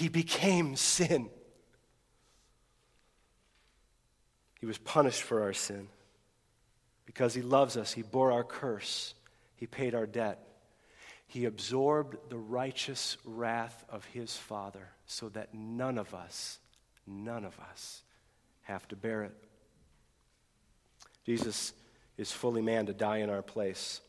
He 0.00 0.08
became 0.08 0.76
sin. 0.76 1.28
He 4.58 4.64
was 4.64 4.78
punished 4.78 5.20
for 5.20 5.42
our 5.42 5.52
sin. 5.52 5.88
Because 7.04 7.34
he 7.34 7.42
loves 7.42 7.76
us, 7.76 7.92
he 7.92 8.00
bore 8.00 8.32
our 8.32 8.42
curse, 8.42 9.12
he 9.56 9.66
paid 9.66 9.94
our 9.94 10.06
debt. 10.06 10.38
He 11.26 11.44
absorbed 11.44 12.16
the 12.30 12.38
righteous 12.38 13.18
wrath 13.26 13.84
of 13.90 14.06
his 14.06 14.34
Father 14.34 14.88
so 15.04 15.28
that 15.28 15.52
none 15.52 15.98
of 15.98 16.14
us, 16.14 16.58
none 17.06 17.44
of 17.44 17.60
us, 17.70 18.00
have 18.62 18.88
to 18.88 18.96
bear 18.96 19.24
it. 19.24 19.36
Jesus 21.26 21.74
is 22.16 22.32
fully 22.32 22.62
man 22.62 22.86
to 22.86 22.94
die 22.94 23.18
in 23.18 23.28
our 23.28 23.42
place. 23.42 24.00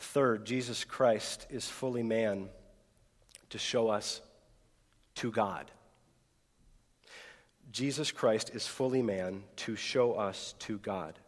Third, 0.00 0.44
Jesus 0.44 0.82
Christ 0.82 1.46
is 1.50 1.68
fully 1.68 2.02
man 2.02 2.48
to 3.50 3.58
show 3.58 3.90
us 3.90 4.20
to 5.16 5.30
God. 5.30 5.70
Jesus 7.72 8.12
Christ 8.12 8.50
is 8.54 8.66
fully 8.66 9.02
man 9.02 9.42
to 9.56 9.74
show 9.76 10.14
us 10.14 10.54
to 10.60 10.78
God. 10.78 11.18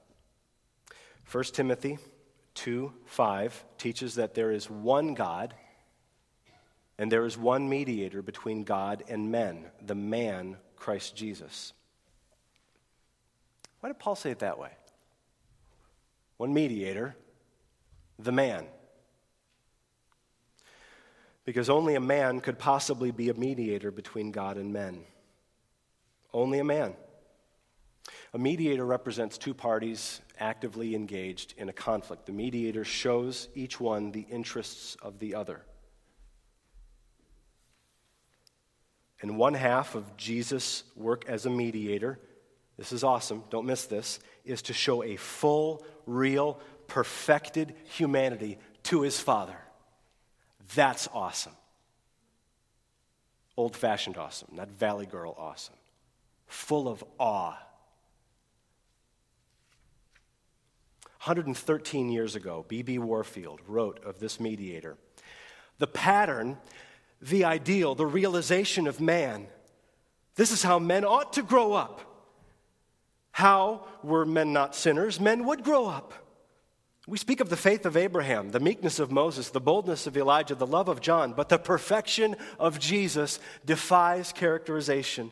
1 1.30 1.44
Timothy 1.44 1.98
2 2.54 2.92
5 3.06 3.64
teaches 3.78 4.14
that 4.14 4.34
there 4.34 4.52
is 4.52 4.70
one 4.70 5.14
God 5.14 5.54
and 6.98 7.10
there 7.10 7.26
is 7.26 7.36
one 7.36 7.68
mediator 7.68 8.22
between 8.22 8.64
God 8.64 9.04
and 9.08 9.30
men, 9.30 9.66
the 9.84 9.94
man, 9.94 10.56
Christ 10.76 11.14
Jesus. 11.14 11.72
Why 13.80 13.90
did 13.90 13.98
Paul 13.98 14.16
say 14.16 14.30
it 14.30 14.38
that 14.38 14.58
way? 14.58 14.70
One 16.38 16.54
mediator, 16.54 17.16
the 18.18 18.32
man. 18.32 18.66
Because 21.46 21.70
only 21.70 21.94
a 21.94 22.00
man 22.00 22.40
could 22.40 22.58
possibly 22.58 23.12
be 23.12 23.30
a 23.30 23.34
mediator 23.34 23.90
between 23.90 24.32
God 24.32 24.58
and 24.58 24.72
men. 24.72 25.04
Only 26.34 26.58
a 26.58 26.64
man. 26.64 26.94
A 28.34 28.38
mediator 28.38 28.84
represents 28.84 29.38
two 29.38 29.54
parties 29.54 30.20
actively 30.38 30.94
engaged 30.94 31.54
in 31.56 31.68
a 31.68 31.72
conflict. 31.72 32.26
The 32.26 32.32
mediator 32.32 32.84
shows 32.84 33.48
each 33.54 33.80
one 33.80 34.10
the 34.10 34.26
interests 34.28 34.96
of 35.00 35.20
the 35.20 35.36
other. 35.36 35.62
And 39.22 39.38
one 39.38 39.54
half 39.54 39.94
of 39.94 40.16
Jesus' 40.16 40.82
work 40.94 41.24
as 41.28 41.46
a 41.46 41.50
mediator, 41.50 42.18
this 42.76 42.92
is 42.92 43.04
awesome, 43.04 43.44
don't 43.50 43.66
miss 43.66 43.86
this, 43.86 44.18
is 44.44 44.62
to 44.62 44.72
show 44.72 45.02
a 45.02 45.16
full, 45.16 45.86
real, 46.06 46.60
perfected 46.88 47.74
humanity 47.84 48.58
to 48.82 49.02
his 49.02 49.18
Father. 49.18 49.56
That's 50.74 51.08
awesome. 51.12 51.52
Old 53.56 53.76
fashioned 53.76 54.16
awesome, 54.16 54.48
not 54.52 54.70
Valley 54.70 55.06
Girl 55.06 55.34
awesome. 55.38 55.76
Full 56.46 56.88
of 56.88 57.02
awe 57.18 57.56
113 61.26 62.08
years 62.08 62.36
ago, 62.36 62.64
B.B. 62.68 63.00
Warfield 63.00 63.60
wrote 63.66 64.04
of 64.04 64.20
this 64.20 64.38
mediator 64.38 64.96
the 65.78 65.86
pattern, 65.86 66.56
the 67.20 67.44
ideal, 67.44 67.94
the 67.94 68.06
realization 68.06 68.86
of 68.86 69.00
man. 69.00 69.46
This 70.36 70.50
is 70.52 70.62
how 70.62 70.78
men 70.78 71.04
ought 71.04 71.32
to 71.34 71.42
grow 71.42 71.72
up. 71.72 72.00
How 73.32 73.86
were 74.02 74.24
men 74.24 74.52
not 74.52 74.74
sinners? 74.74 75.20
Men 75.20 75.44
would 75.44 75.64
grow 75.64 75.86
up. 75.86 76.14
We 77.08 77.18
speak 77.18 77.40
of 77.40 77.50
the 77.50 77.56
faith 77.56 77.86
of 77.86 77.96
Abraham, 77.96 78.50
the 78.50 78.58
meekness 78.58 78.98
of 78.98 79.12
Moses, 79.12 79.50
the 79.50 79.60
boldness 79.60 80.08
of 80.08 80.16
Elijah, 80.16 80.56
the 80.56 80.66
love 80.66 80.88
of 80.88 81.00
John, 81.00 81.34
but 81.34 81.48
the 81.48 81.58
perfection 81.58 82.34
of 82.58 82.80
Jesus 82.80 83.38
defies 83.64 84.32
characterization. 84.32 85.30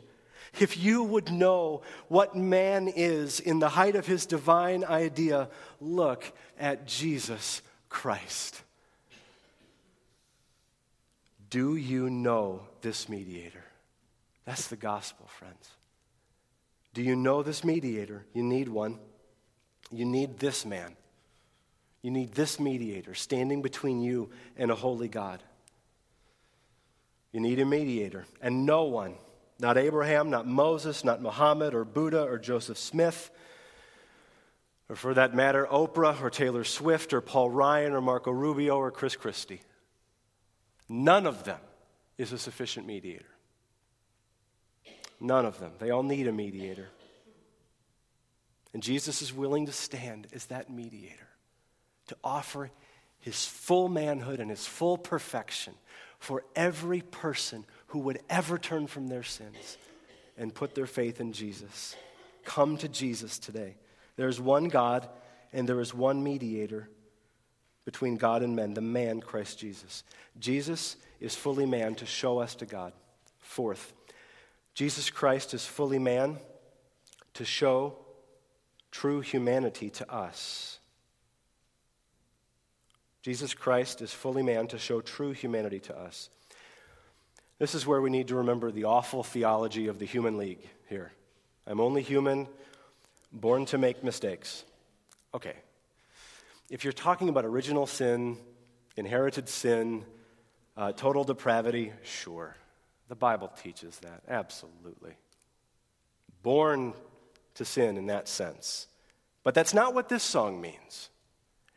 If 0.60 0.78
you 0.78 1.02
would 1.02 1.32
know 1.32 1.82
what 2.06 2.36
man 2.36 2.86
is 2.86 3.40
in 3.40 3.58
the 3.58 3.70
height 3.70 3.96
of 3.96 4.06
his 4.06 4.24
divine 4.24 4.84
idea, 4.84 5.48
look 5.80 6.32
at 6.60 6.86
Jesus 6.86 7.60
Christ. 7.88 8.62
Do 11.50 11.74
you 11.74 12.08
know 12.08 12.62
this 12.82 13.08
mediator? 13.08 13.64
That's 14.44 14.68
the 14.68 14.76
gospel, 14.76 15.26
friends. 15.26 15.70
Do 16.92 17.02
you 17.02 17.16
know 17.16 17.42
this 17.42 17.64
mediator? 17.64 18.24
You 18.32 18.44
need 18.44 18.68
one. 18.68 19.00
You 19.90 20.04
need 20.04 20.38
this 20.38 20.64
man. 20.64 20.94
You 22.04 22.10
need 22.10 22.34
this 22.34 22.60
mediator 22.60 23.14
standing 23.14 23.62
between 23.62 24.02
you 24.02 24.28
and 24.58 24.70
a 24.70 24.74
holy 24.74 25.08
God. 25.08 25.42
You 27.32 27.40
need 27.40 27.58
a 27.60 27.64
mediator, 27.64 28.26
and 28.42 28.66
no 28.66 28.84
one 28.84 29.14
not 29.58 29.78
Abraham, 29.78 30.28
not 30.28 30.46
Moses, 30.46 31.02
not 31.02 31.22
Muhammad 31.22 31.72
or 31.72 31.86
Buddha 31.86 32.22
or 32.24 32.38
Joseph 32.38 32.76
Smith, 32.76 33.30
or 34.90 34.96
for 34.96 35.14
that 35.14 35.34
matter, 35.34 35.66
Oprah 35.70 36.20
or 36.20 36.28
Taylor 36.28 36.62
Swift 36.62 37.14
or 37.14 37.22
Paul 37.22 37.48
Ryan 37.48 37.94
or 37.94 38.02
Marco 38.02 38.30
Rubio 38.30 38.76
or 38.76 38.90
Chris 38.90 39.16
Christie. 39.16 39.62
None 40.86 41.26
of 41.26 41.44
them 41.44 41.60
is 42.18 42.32
a 42.32 42.38
sufficient 42.38 42.86
mediator. 42.86 43.24
None 45.20 45.46
of 45.46 45.58
them. 45.58 45.72
They 45.78 45.88
all 45.88 46.02
need 46.02 46.28
a 46.28 46.32
mediator. 46.32 46.88
And 48.74 48.82
Jesus 48.82 49.22
is 49.22 49.32
willing 49.32 49.64
to 49.64 49.72
stand 49.72 50.26
as 50.34 50.44
that 50.46 50.68
mediator 50.68 51.23
to 52.08 52.16
offer 52.22 52.70
his 53.20 53.46
full 53.46 53.88
manhood 53.88 54.40
and 54.40 54.50
his 54.50 54.66
full 54.66 54.98
perfection 54.98 55.74
for 56.18 56.44
every 56.54 57.00
person 57.00 57.64
who 57.88 58.00
would 58.00 58.18
ever 58.28 58.58
turn 58.58 58.86
from 58.86 59.08
their 59.08 59.22
sins 59.22 59.78
and 60.36 60.54
put 60.54 60.74
their 60.74 60.86
faith 60.86 61.20
in 61.20 61.32
Jesus. 61.32 61.96
Come 62.44 62.76
to 62.78 62.88
Jesus 62.88 63.38
today. 63.38 63.76
There 64.16 64.28
is 64.28 64.40
one 64.40 64.68
God 64.68 65.08
and 65.52 65.68
there 65.68 65.80
is 65.80 65.94
one 65.94 66.22
mediator 66.22 66.88
between 67.84 68.16
God 68.16 68.42
and 68.42 68.56
men, 68.56 68.74
the 68.74 68.80
man 68.80 69.20
Christ 69.20 69.58
Jesus. 69.58 70.04
Jesus 70.38 70.96
is 71.20 71.34
fully 71.34 71.66
man 71.66 71.94
to 71.96 72.06
show 72.06 72.38
us 72.38 72.54
to 72.56 72.66
God. 72.66 72.92
Fourth, 73.38 73.92
Jesus 74.74 75.10
Christ 75.10 75.54
is 75.54 75.64
fully 75.64 75.98
man 75.98 76.38
to 77.34 77.44
show 77.44 77.96
true 78.90 79.20
humanity 79.20 79.90
to 79.90 80.12
us. 80.12 80.78
Jesus 83.24 83.54
Christ 83.54 84.02
is 84.02 84.12
fully 84.12 84.42
man 84.42 84.66
to 84.66 84.78
show 84.78 85.00
true 85.00 85.32
humanity 85.32 85.80
to 85.80 85.98
us. 85.98 86.28
This 87.58 87.74
is 87.74 87.86
where 87.86 88.02
we 88.02 88.10
need 88.10 88.28
to 88.28 88.34
remember 88.34 88.70
the 88.70 88.84
awful 88.84 89.22
theology 89.22 89.86
of 89.86 89.98
the 89.98 90.04
Human 90.04 90.36
League 90.36 90.68
here. 90.90 91.10
I'm 91.66 91.80
only 91.80 92.02
human, 92.02 92.48
born 93.32 93.64
to 93.66 93.78
make 93.78 94.04
mistakes. 94.04 94.66
Okay. 95.32 95.54
If 96.68 96.84
you're 96.84 96.92
talking 96.92 97.30
about 97.30 97.46
original 97.46 97.86
sin, 97.86 98.36
inherited 98.94 99.48
sin, 99.48 100.04
uh, 100.76 100.92
total 100.92 101.24
depravity, 101.24 101.94
sure. 102.02 102.54
The 103.08 103.14
Bible 103.14 103.50
teaches 103.62 103.98
that, 104.00 104.20
absolutely. 104.28 105.14
Born 106.42 106.92
to 107.54 107.64
sin 107.64 107.96
in 107.96 108.08
that 108.08 108.28
sense. 108.28 108.86
But 109.44 109.54
that's 109.54 109.72
not 109.72 109.94
what 109.94 110.10
this 110.10 110.22
song 110.22 110.60
means. 110.60 111.08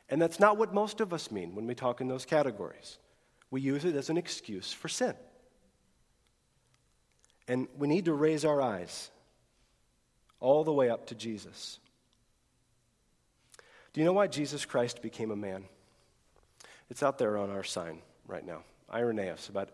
And 0.09 0.21
that's 0.21 0.39
not 0.39 0.57
what 0.57 0.73
most 0.73 1.01
of 1.01 1.13
us 1.13 1.31
mean 1.31 1.53
when 1.55 1.67
we 1.67 1.75
talk 1.75 1.99
in 1.99 2.07
those 2.07 2.25
categories. 2.25 2.97
We 3.51 3.61
use 3.61 3.85
it 3.85 3.95
as 3.95 4.09
an 4.09 4.17
excuse 4.17 4.71
for 4.71 4.87
sin. 4.87 5.15
And 7.47 7.67
we 7.77 7.87
need 7.87 8.05
to 8.05 8.13
raise 8.13 8.45
our 8.45 8.61
eyes 8.61 9.09
all 10.39 10.63
the 10.63 10.73
way 10.73 10.89
up 10.89 11.07
to 11.07 11.15
Jesus. 11.15 11.79
Do 13.93 14.01
you 14.01 14.05
know 14.05 14.13
why 14.13 14.27
Jesus 14.27 14.65
Christ 14.65 15.01
became 15.01 15.31
a 15.31 15.35
man? 15.35 15.65
It's 16.89 17.03
out 17.03 17.17
there 17.17 17.37
on 17.37 17.49
our 17.49 17.63
sign 17.63 18.01
right 18.27 18.45
now. 18.45 18.63
Irenaeus, 18.93 19.49
about 19.49 19.69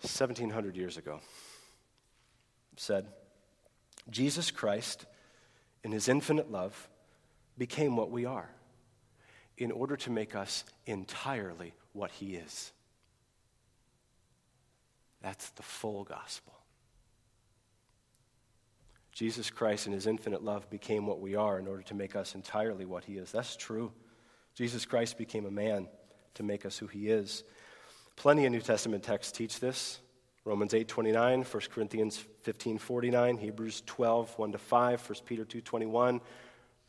1700 0.00 0.76
years 0.76 0.96
ago, 0.96 1.20
said, 2.76 3.06
Jesus 4.10 4.50
Christ, 4.50 5.06
in 5.82 5.92
his 5.92 6.08
infinite 6.08 6.50
love, 6.50 6.88
became 7.56 7.96
what 7.96 8.10
we 8.10 8.24
are 8.24 8.50
in 9.58 9.72
order 9.72 9.96
to 9.96 10.10
make 10.10 10.34
us 10.34 10.64
entirely 10.86 11.74
what 11.92 12.10
he 12.12 12.36
is. 12.36 12.72
That's 15.20 15.50
the 15.50 15.62
full 15.62 16.04
gospel. 16.04 16.54
Jesus 19.12 19.50
Christ, 19.50 19.88
in 19.88 19.92
his 19.92 20.06
infinite 20.06 20.44
love, 20.44 20.70
became 20.70 21.04
what 21.04 21.20
we 21.20 21.34
are 21.34 21.58
in 21.58 21.66
order 21.66 21.82
to 21.82 21.94
make 21.94 22.14
us 22.14 22.36
entirely 22.36 22.84
what 22.84 23.04
he 23.04 23.18
is. 23.18 23.32
That's 23.32 23.56
true. 23.56 23.92
Jesus 24.54 24.86
Christ 24.86 25.18
became 25.18 25.44
a 25.44 25.50
man 25.50 25.88
to 26.34 26.44
make 26.44 26.64
us 26.64 26.78
who 26.78 26.86
he 26.86 27.08
is. 27.08 27.42
Plenty 28.14 28.46
of 28.46 28.52
New 28.52 28.60
Testament 28.60 29.02
texts 29.02 29.32
teach 29.32 29.58
this. 29.58 29.98
Romans 30.44 30.72
8 30.72 30.86
29, 30.86 31.42
1 31.42 31.62
Corinthians 31.74 32.24
15 32.42 32.78
49, 32.78 33.36
Hebrews 33.38 33.82
12 33.86 34.38
1 34.38 34.52
to 34.52 34.58
5, 34.58 35.10
1 35.10 35.18
Peter 35.26 35.44
2 35.44 35.60
21, 35.60 36.20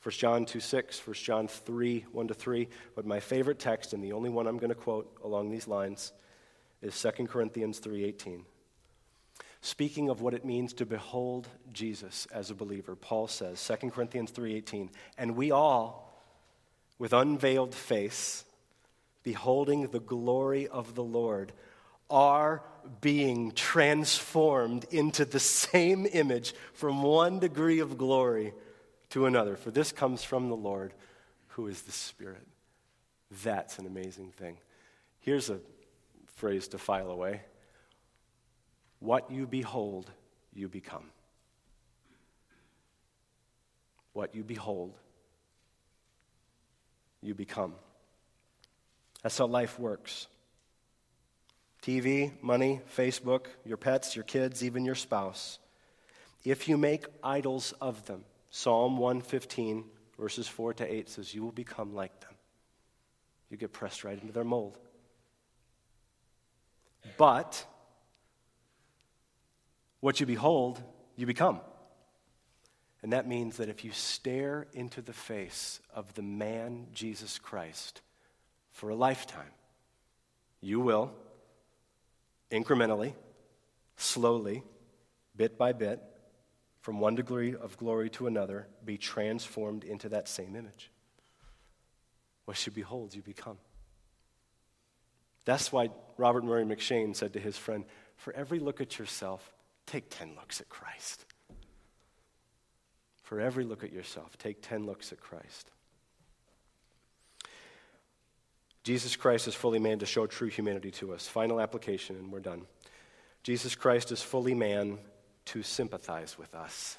1 0.10 0.14
John 0.14 0.43
2 0.43 0.60
6, 0.60 1.05
1 1.05 1.14
John 1.14 1.47
3 1.47 2.05
1 2.12 2.28
to 2.30 2.34
3. 2.34 2.68
But 2.95 3.05
my 3.05 3.20
favorite 3.20 3.60
text, 3.60 3.93
and 3.93 4.03
the 4.03 4.14
only 4.14 4.32
one 4.32 4.47
I'm 4.47 4.57
going 4.57 4.70
to 4.70 4.76
quote 4.76 5.16
along 5.24 5.51
these 5.51 5.68
lines, 5.68 6.14
is 6.82 6.99
2 6.99 7.28
Corinthians 7.28 7.78
3 7.78 8.05
18. 8.05 8.43
Speaking 9.62 10.10
of 10.10 10.22
what 10.22 10.34
it 10.34 10.43
means 10.43 10.74
to 10.74 10.88
behold 10.88 11.47
Jesus 11.72 12.28
as 12.34 12.49
a 12.49 12.55
believer, 12.55 12.95
Paul 12.95 13.28
says, 13.28 13.60
2 13.60 13.91
Corinthians 13.91 14.32
3:18, 14.32 14.89
"And 15.16 15.36
we 15.36 15.51
all 15.51 16.12
with 16.97 17.14
unveiled 17.14 17.76
face, 17.76 18.45
beholding 19.22 19.89
the 19.89 19.99
glory 19.99 20.68
of 20.68 20.95
the 20.95 21.03
Lord, 21.03 21.53
are 22.10 22.64
being 22.99 23.51
transformed 23.51 24.88
into 24.89 25.24
the 25.24 25.39
same 25.39 26.07
image 26.12 26.55
from 26.74 27.03
one 27.03 27.38
degree 27.38 27.78
of 27.78 27.95
glory 27.95 28.55
to 29.10 29.26
another. 29.26 29.55
For 29.55 29.72
this 29.72 29.91
comes 29.91 30.24
from 30.24 30.49
the 30.49 30.55
Lord, 30.55 30.93
who 31.49 31.68
is 31.68 31.82
the 31.84 31.91
Spirit. 31.91 32.45
That's 33.43 33.80
an 33.80 33.86
amazing 33.86 34.32
thing. 34.32 34.57
Here's 35.20 35.49
a 35.49 35.60
phrase 36.36 36.68
to 36.70 36.78
file 36.78 37.12
away 37.12 37.41
What 38.99 39.30
you 39.32 39.45
behold, 39.45 40.10
you 40.53 40.68
become. 40.68 41.05
What 44.14 44.34
you 44.34 44.43
behold, 44.43 44.93
you 47.22 47.36
become. 47.36 47.76
That's 49.22 49.38
how 49.38 49.47
life 49.47 49.80
works. 49.80 50.28
TV, 51.82 52.32
money, 52.41 52.82
Facebook, 52.95 53.45
your 53.64 53.78
pets, 53.78 54.16
your 54.16 54.24
kids, 54.24 54.64
even 54.64 54.84
your 54.84 54.95
spouse. 54.95 55.60
If 56.43 56.68
you 56.68 56.78
make 56.78 57.05
idols 57.24 57.74
of 57.80 58.05
them, 58.05 58.24
Psalm 58.50 58.97
115, 58.97 59.86
verses 60.18 60.47
4 60.47 60.74
to 60.76 60.93
8 60.93 61.10
says, 61.10 61.34
You 61.34 61.43
will 61.43 61.52
become 61.52 61.93
like 61.93 62.20
them. 62.22 62.34
You 63.50 63.58
get 63.58 63.74
pressed 63.74 64.04
right 64.04 64.20
into 64.20 64.34
their 64.34 64.43
mold. 64.43 64.78
But 67.18 67.66
what 70.00 70.20
you 70.20 70.26
behold, 70.26 70.82
you 71.16 71.26
become. 71.26 71.60
And 73.02 73.14
that 73.14 73.28
means 73.28 73.58
that 73.58 73.70
if 73.70 73.86
you 73.86 73.91
stare 73.91 74.68
into 74.74 75.02
the 75.02 75.14
face 75.14 75.80
of 75.93 76.14
the 76.16 76.22
man 76.22 76.88
Jesus 76.93 77.39
Christ 77.39 78.02
for 78.72 78.89
a 78.89 78.95
lifetime, 78.95 79.52
you 80.62 80.80
will 80.80 81.12
incrementally, 82.52 83.14
slowly, 83.95 84.64
bit 85.36 85.58
by 85.58 85.72
bit, 85.72 86.02
from 86.80 87.00
one 87.00 87.16
degree 87.16 87.56
of 87.56 87.78
glory 87.78 88.10
to 88.12 88.28
another, 88.28 88.68
be 88.86 88.98
transformed 88.98 89.84
into 89.84 90.10
that 90.10 90.28
same 90.28 90.56
image. 90.56 90.92
What 92.46 92.66
you 92.66 92.72
behold, 92.72 93.14
you 93.14 93.22
become. 93.22 93.58
That's 95.46 95.72
why 95.72 95.90
Robert 96.18 96.44
Murray 96.44 96.66
M'Cheyne 96.66 97.16
said 97.16 97.34
to 97.34 97.40
his 97.40 97.58
friend, 97.58 97.86
For 98.16 98.34
every 98.34 98.60
look 98.60 98.82
at 98.82 98.98
yourself, 98.98 99.54
take 99.86 100.10
10 100.10 100.36
looks 100.36 100.62
at 100.62 100.70
Christ. 100.70 101.26
For 103.24 103.40
every 103.40 103.64
look 103.64 103.84
at 103.84 103.94
yourself, 103.94 104.38
take 104.38 104.62
10 104.62 104.86
looks 104.86 105.12
at 105.12 105.20
Christ. 105.20 105.70
Jesus 108.84 109.16
Christ 109.16 109.48
is 109.48 109.54
fully 109.54 109.80
man 109.80 110.00
to 110.00 110.06
show 110.06 110.26
true 110.26 110.48
humanity 110.48 110.90
to 110.92 111.14
us. 111.14 111.28
Final 111.28 111.60
application, 111.60 112.16
and 112.16 112.32
we're 112.32 112.40
done. 112.40 112.64
Jesus 113.44 113.76
Christ 113.76 114.12
is 114.12 114.22
fully 114.22 114.56
man 114.56 114.98
to 115.50 115.64
sympathize 115.64 116.38
with 116.38 116.54
us. 116.54 116.97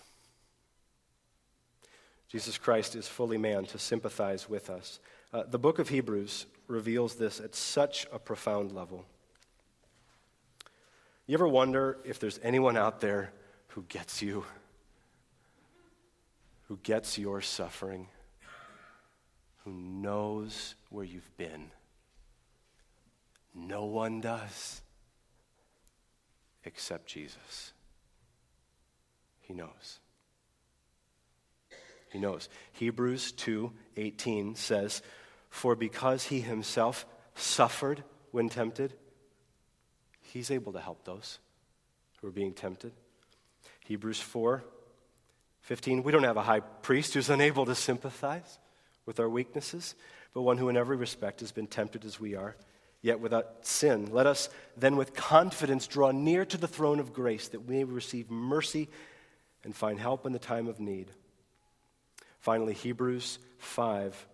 Jesus 2.28 2.58
Christ 2.58 2.94
is 2.96 3.08
fully 3.08 3.38
man 3.38 3.64
to 3.66 3.78
sympathize 3.78 4.48
with 4.48 4.70
us. 4.70 5.00
Uh, 5.32 5.44
the 5.48 5.58
book 5.58 5.78
of 5.78 5.88
Hebrews 5.88 6.46
reveals 6.66 7.14
this 7.14 7.40
at 7.40 7.54
such 7.54 8.06
a 8.12 8.18
profound 8.18 8.72
level. 8.72 9.04
You 11.26 11.34
ever 11.34 11.46
wonder 11.46 11.98
if 12.04 12.18
there's 12.18 12.40
anyone 12.42 12.76
out 12.76 13.00
there 13.00 13.32
who 13.68 13.84
gets 13.88 14.20
you, 14.20 14.44
who 16.68 16.78
gets 16.82 17.18
your 17.18 17.40
suffering, 17.40 18.08
who 19.64 19.72
knows 19.72 20.74
where 20.88 21.04
you've 21.04 21.36
been? 21.36 21.70
No 23.54 23.84
one 23.84 24.20
does 24.20 24.82
except 26.64 27.06
Jesus. 27.06 27.72
He 29.50 29.56
knows. 29.56 29.98
He 32.12 32.20
knows. 32.20 32.48
Hebrews 32.70 33.32
2:18 33.32 34.54
says, 34.54 35.02
"For 35.48 35.74
because 35.74 36.26
he 36.26 36.40
himself 36.40 37.04
suffered 37.34 38.04
when 38.30 38.48
tempted, 38.48 38.96
he's 40.20 40.52
able 40.52 40.72
to 40.74 40.80
help 40.80 41.04
those 41.04 41.40
who 42.20 42.28
are 42.28 42.32
being 42.32 42.54
tempted." 42.54 42.92
Hebrews 43.80 44.20
4:15, 44.20 46.04
we 46.04 46.12
don't 46.12 46.22
have 46.22 46.36
a 46.36 46.44
high 46.44 46.60
priest 46.60 47.14
who's 47.14 47.28
unable 47.28 47.66
to 47.66 47.74
sympathize 47.74 48.60
with 49.04 49.18
our 49.18 49.28
weaknesses, 49.28 49.96
but 50.32 50.42
one 50.42 50.58
who 50.58 50.68
in 50.68 50.76
every 50.76 50.96
respect 50.96 51.40
has 51.40 51.50
been 51.50 51.66
tempted 51.66 52.04
as 52.04 52.20
we 52.20 52.36
are 52.36 52.56
yet 53.02 53.18
without 53.18 53.66
sin. 53.66 54.12
Let 54.12 54.28
us 54.28 54.48
then 54.76 54.96
with 54.96 55.12
confidence 55.12 55.88
draw 55.88 56.12
near 56.12 56.44
to 56.44 56.56
the 56.56 56.68
throne 56.68 57.00
of 57.00 57.12
grace 57.12 57.48
that 57.48 57.62
we 57.62 57.78
may 57.78 57.84
receive 57.84 58.30
mercy 58.30 58.88
and 59.64 59.74
find 59.74 59.98
help 59.98 60.26
in 60.26 60.32
the 60.32 60.38
time 60.38 60.68
of 60.68 60.80
need. 60.80 61.10
Finally, 62.38 62.74
Hebrews 62.74 63.38
5, 63.58 64.26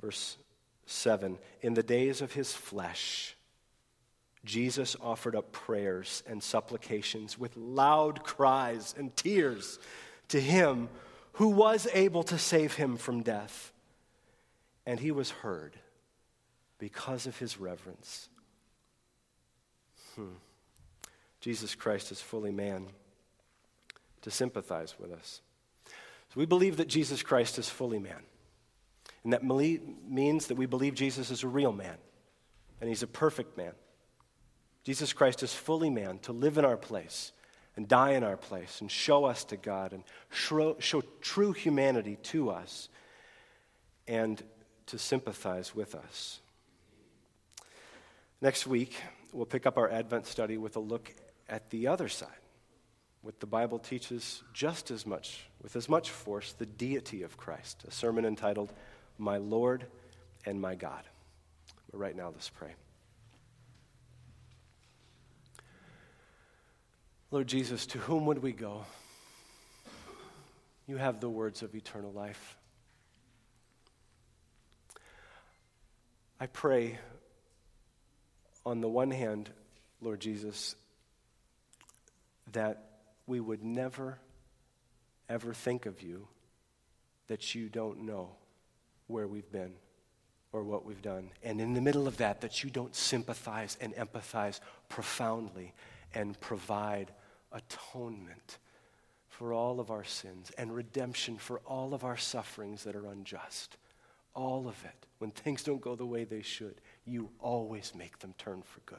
verse 0.00 0.38
7. 0.86 1.38
In 1.60 1.74
the 1.74 1.82
days 1.82 2.22
of 2.22 2.32
his 2.32 2.52
flesh, 2.52 3.36
Jesus 4.44 4.96
offered 5.02 5.36
up 5.36 5.52
prayers 5.52 6.22
and 6.26 6.42
supplications 6.42 7.38
with 7.38 7.56
loud 7.56 8.22
cries 8.22 8.94
and 8.96 9.14
tears 9.16 9.78
to 10.28 10.40
him 10.40 10.88
who 11.32 11.48
was 11.48 11.86
able 11.92 12.22
to 12.22 12.38
save 12.38 12.74
him 12.74 12.96
from 12.96 13.22
death. 13.22 13.72
And 14.86 15.00
he 15.00 15.10
was 15.10 15.30
heard 15.30 15.76
because 16.78 17.26
of 17.26 17.38
his 17.38 17.58
reverence. 17.58 18.28
Hmm. 20.14 20.36
Jesus 21.40 21.74
Christ 21.74 22.12
is 22.12 22.20
fully 22.20 22.52
man 22.52 22.86
to 24.26 24.30
sympathize 24.32 24.96
with 24.98 25.12
us. 25.12 25.40
So 25.84 26.40
we 26.40 26.46
believe 26.46 26.78
that 26.78 26.88
Jesus 26.88 27.22
Christ 27.22 27.60
is 27.60 27.68
fully 27.68 28.00
man. 28.00 28.24
And 29.22 29.32
that 29.32 29.44
means 29.44 30.48
that 30.48 30.56
we 30.56 30.66
believe 30.66 30.96
Jesus 30.96 31.30
is 31.30 31.44
a 31.44 31.48
real 31.48 31.70
man 31.70 31.94
and 32.80 32.88
he's 32.88 33.04
a 33.04 33.06
perfect 33.06 33.56
man. 33.56 33.70
Jesus 34.82 35.12
Christ 35.12 35.44
is 35.44 35.54
fully 35.54 35.90
man 35.90 36.18
to 36.20 36.32
live 36.32 36.58
in 36.58 36.64
our 36.64 36.76
place 36.76 37.30
and 37.76 37.86
die 37.86 38.14
in 38.14 38.24
our 38.24 38.36
place 38.36 38.80
and 38.80 38.90
show 38.90 39.26
us 39.26 39.44
to 39.44 39.56
God 39.56 39.92
and 39.92 40.02
show, 40.30 40.74
show 40.80 41.04
true 41.20 41.52
humanity 41.52 42.16
to 42.24 42.50
us 42.50 42.88
and 44.08 44.42
to 44.86 44.98
sympathize 44.98 45.72
with 45.72 45.94
us. 45.94 46.40
Next 48.40 48.66
week, 48.66 48.96
we'll 49.32 49.46
pick 49.46 49.66
up 49.66 49.78
our 49.78 49.88
Advent 49.88 50.26
study 50.26 50.58
with 50.58 50.74
a 50.74 50.80
look 50.80 51.14
at 51.48 51.70
the 51.70 51.86
other 51.86 52.08
side, 52.08 52.28
what 53.26 53.40
the 53.40 53.46
Bible 53.46 53.80
teaches 53.80 54.44
just 54.52 54.92
as 54.92 55.04
much, 55.04 55.40
with 55.60 55.74
as 55.74 55.88
much 55.88 56.10
force, 56.10 56.52
the 56.52 56.64
deity 56.64 57.24
of 57.24 57.36
Christ, 57.36 57.82
a 57.88 57.90
sermon 57.90 58.24
entitled, 58.24 58.72
My 59.18 59.38
Lord 59.38 59.84
and 60.44 60.60
My 60.60 60.76
God. 60.76 61.02
But 61.90 61.98
right 61.98 62.14
now, 62.14 62.28
let's 62.28 62.48
pray. 62.48 62.76
Lord 67.32 67.48
Jesus, 67.48 67.84
to 67.86 67.98
whom 67.98 68.26
would 68.26 68.44
we 68.44 68.52
go? 68.52 68.84
You 70.86 70.96
have 70.96 71.18
the 71.18 71.28
words 71.28 71.62
of 71.62 71.74
eternal 71.74 72.12
life. 72.12 72.56
I 76.38 76.46
pray 76.46 76.96
on 78.64 78.80
the 78.80 78.88
one 78.88 79.10
hand, 79.10 79.50
Lord 80.00 80.20
Jesus, 80.20 80.76
that 82.52 82.85
we 83.26 83.40
would 83.40 83.62
never, 83.62 84.18
ever 85.28 85.52
think 85.52 85.86
of 85.86 86.02
you 86.02 86.28
that 87.28 87.54
you 87.54 87.68
don't 87.68 88.02
know 88.02 88.30
where 89.08 89.26
we've 89.26 89.50
been 89.50 89.72
or 90.52 90.62
what 90.62 90.84
we've 90.84 91.02
done. 91.02 91.30
And 91.42 91.60
in 91.60 91.74
the 91.74 91.80
middle 91.80 92.06
of 92.06 92.16
that, 92.18 92.40
that 92.40 92.62
you 92.62 92.70
don't 92.70 92.94
sympathize 92.94 93.76
and 93.80 93.94
empathize 93.94 94.60
profoundly 94.88 95.74
and 96.14 96.38
provide 96.40 97.12
atonement 97.52 98.58
for 99.28 99.52
all 99.52 99.80
of 99.80 99.90
our 99.90 100.04
sins 100.04 100.50
and 100.56 100.74
redemption 100.74 101.36
for 101.36 101.58
all 101.66 101.92
of 101.92 102.04
our 102.04 102.16
sufferings 102.16 102.84
that 102.84 102.96
are 102.96 103.06
unjust. 103.06 103.76
All 104.34 104.68
of 104.68 104.82
it. 104.84 105.06
When 105.18 105.30
things 105.30 105.62
don't 105.62 105.80
go 105.80 105.94
the 105.94 106.06
way 106.06 106.24
they 106.24 106.42
should, 106.42 106.76
you 107.04 107.30
always 107.38 107.92
make 107.94 108.18
them 108.18 108.34
turn 108.38 108.62
for 108.62 108.80
good. 108.80 108.98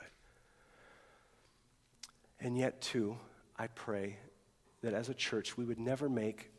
And 2.39 2.57
yet, 2.57 2.81
too, 2.81 3.17
I 3.57 3.67
pray 3.67 4.17
that 4.81 4.93
as 4.93 5.09
a 5.09 5.13
church, 5.13 5.57
we 5.57 5.65
would 5.65 5.79
never 5.79 6.07
make 6.07 6.51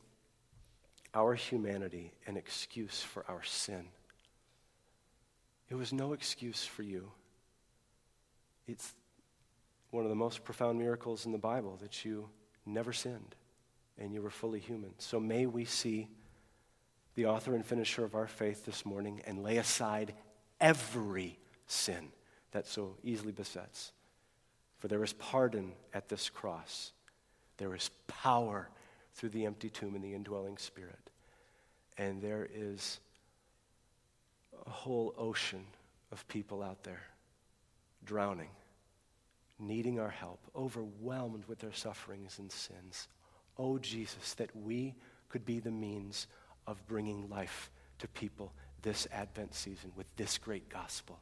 our 1.15 1.35
humanity 1.35 2.13
an 2.27 2.37
excuse 2.37 3.01
for 3.03 3.25
our 3.29 3.43
sin. 3.43 3.89
It 5.71 5.75
was 5.75 5.93
no 5.93 6.13
excuse 6.13 6.65
for 6.65 6.83
you. 6.83 7.11
It's 8.67 8.95
one 9.91 10.05
of 10.05 10.11
the 10.11 10.17
most 10.17 10.45
profound 10.45 10.79
miracles 10.79 11.27
in 11.27 11.33
the 11.33 11.39
Bible 11.39 11.79
that 11.81 12.05
you 12.05 12.29
never 12.67 12.93
sinned 12.93 13.35
and 13.99 14.13
you 14.13 14.23
were 14.23 14.31
fully 14.31 14.61
human. 14.61 14.91
So 14.99 15.19
may 15.19 15.47
we 15.47 15.65
see 15.65 16.09
the 17.15 17.27
author 17.27 17.55
and 17.55 17.65
finisher 17.65 18.05
of 18.05 18.15
our 18.15 18.27
faith 18.27 18.65
this 18.65 18.87
morning 18.87 19.23
and 19.27 19.43
lay 19.43 19.57
aside 19.57 20.15
every 20.61 21.39
sin 21.67 22.09
that 22.53 22.67
so 22.67 22.97
easily 23.03 23.33
besets. 23.33 23.93
For 24.79 24.89
there 24.89 25.03
is 25.05 25.13
pardon 25.13 25.73
at 25.93 26.09
this 26.09 26.31
cross. 26.31 26.93
There 27.57 27.75
is 27.75 27.91
power 28.07 28.69
through 29.15 29.31
the 29.31 29.47
empty 29.47 29.71
tomb 29.71 29.95
and 29.95 30.05
the 30.05 30.15
indwelling 30.15 30.59
spirit. 30.59 31.11
And 31.97 32.23
there 32.23 32.49
is 32.53 33.01
a 34.67 34.71
whole 34.71 35.15
ocean 35.19 35.65
of 36.13 36.27
people 36.29 36.63
out 36.63 36.85
there 36.85 37.03
drowning, 38.05 38.51
needing 39.59 39.99
our 39.99 40.11
help, 40.11 40.41
overwhelmed 40.55 41.45
with 41.49 41.59
their 41.59 41.73
sufferings 41.73 42.39
and 42.39 42.51
sins. 42.51 43.09
Oh, 43.59 43.79
Jesus, 43.79 44.35
that 44.35 44.55
we 44.55 44.95
could 45.29 45.45
be 45.45 45.59
the 45.59 45.71
means 45.71 46.29
of 46.67 46.87
bringing 46.87 47.29
life 47.29 47.71
to 47.99 48.09
people 48.09 48.53
this 48.83 49.09
Advent 49.13 49.55
season 49.55 49.91
with 49.97 50.07
this 50.17 50.39
great 50.39 50.69
gospel. 50.69 51.19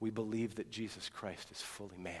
We 0.00 0.10
believe 0.10 0.56
that 0.56 0.70
Jesus 0.70 1.08
Christ 1.08 1.50
is 1.52 1.60
fully 1.60 1.96
man. 1.96 2.20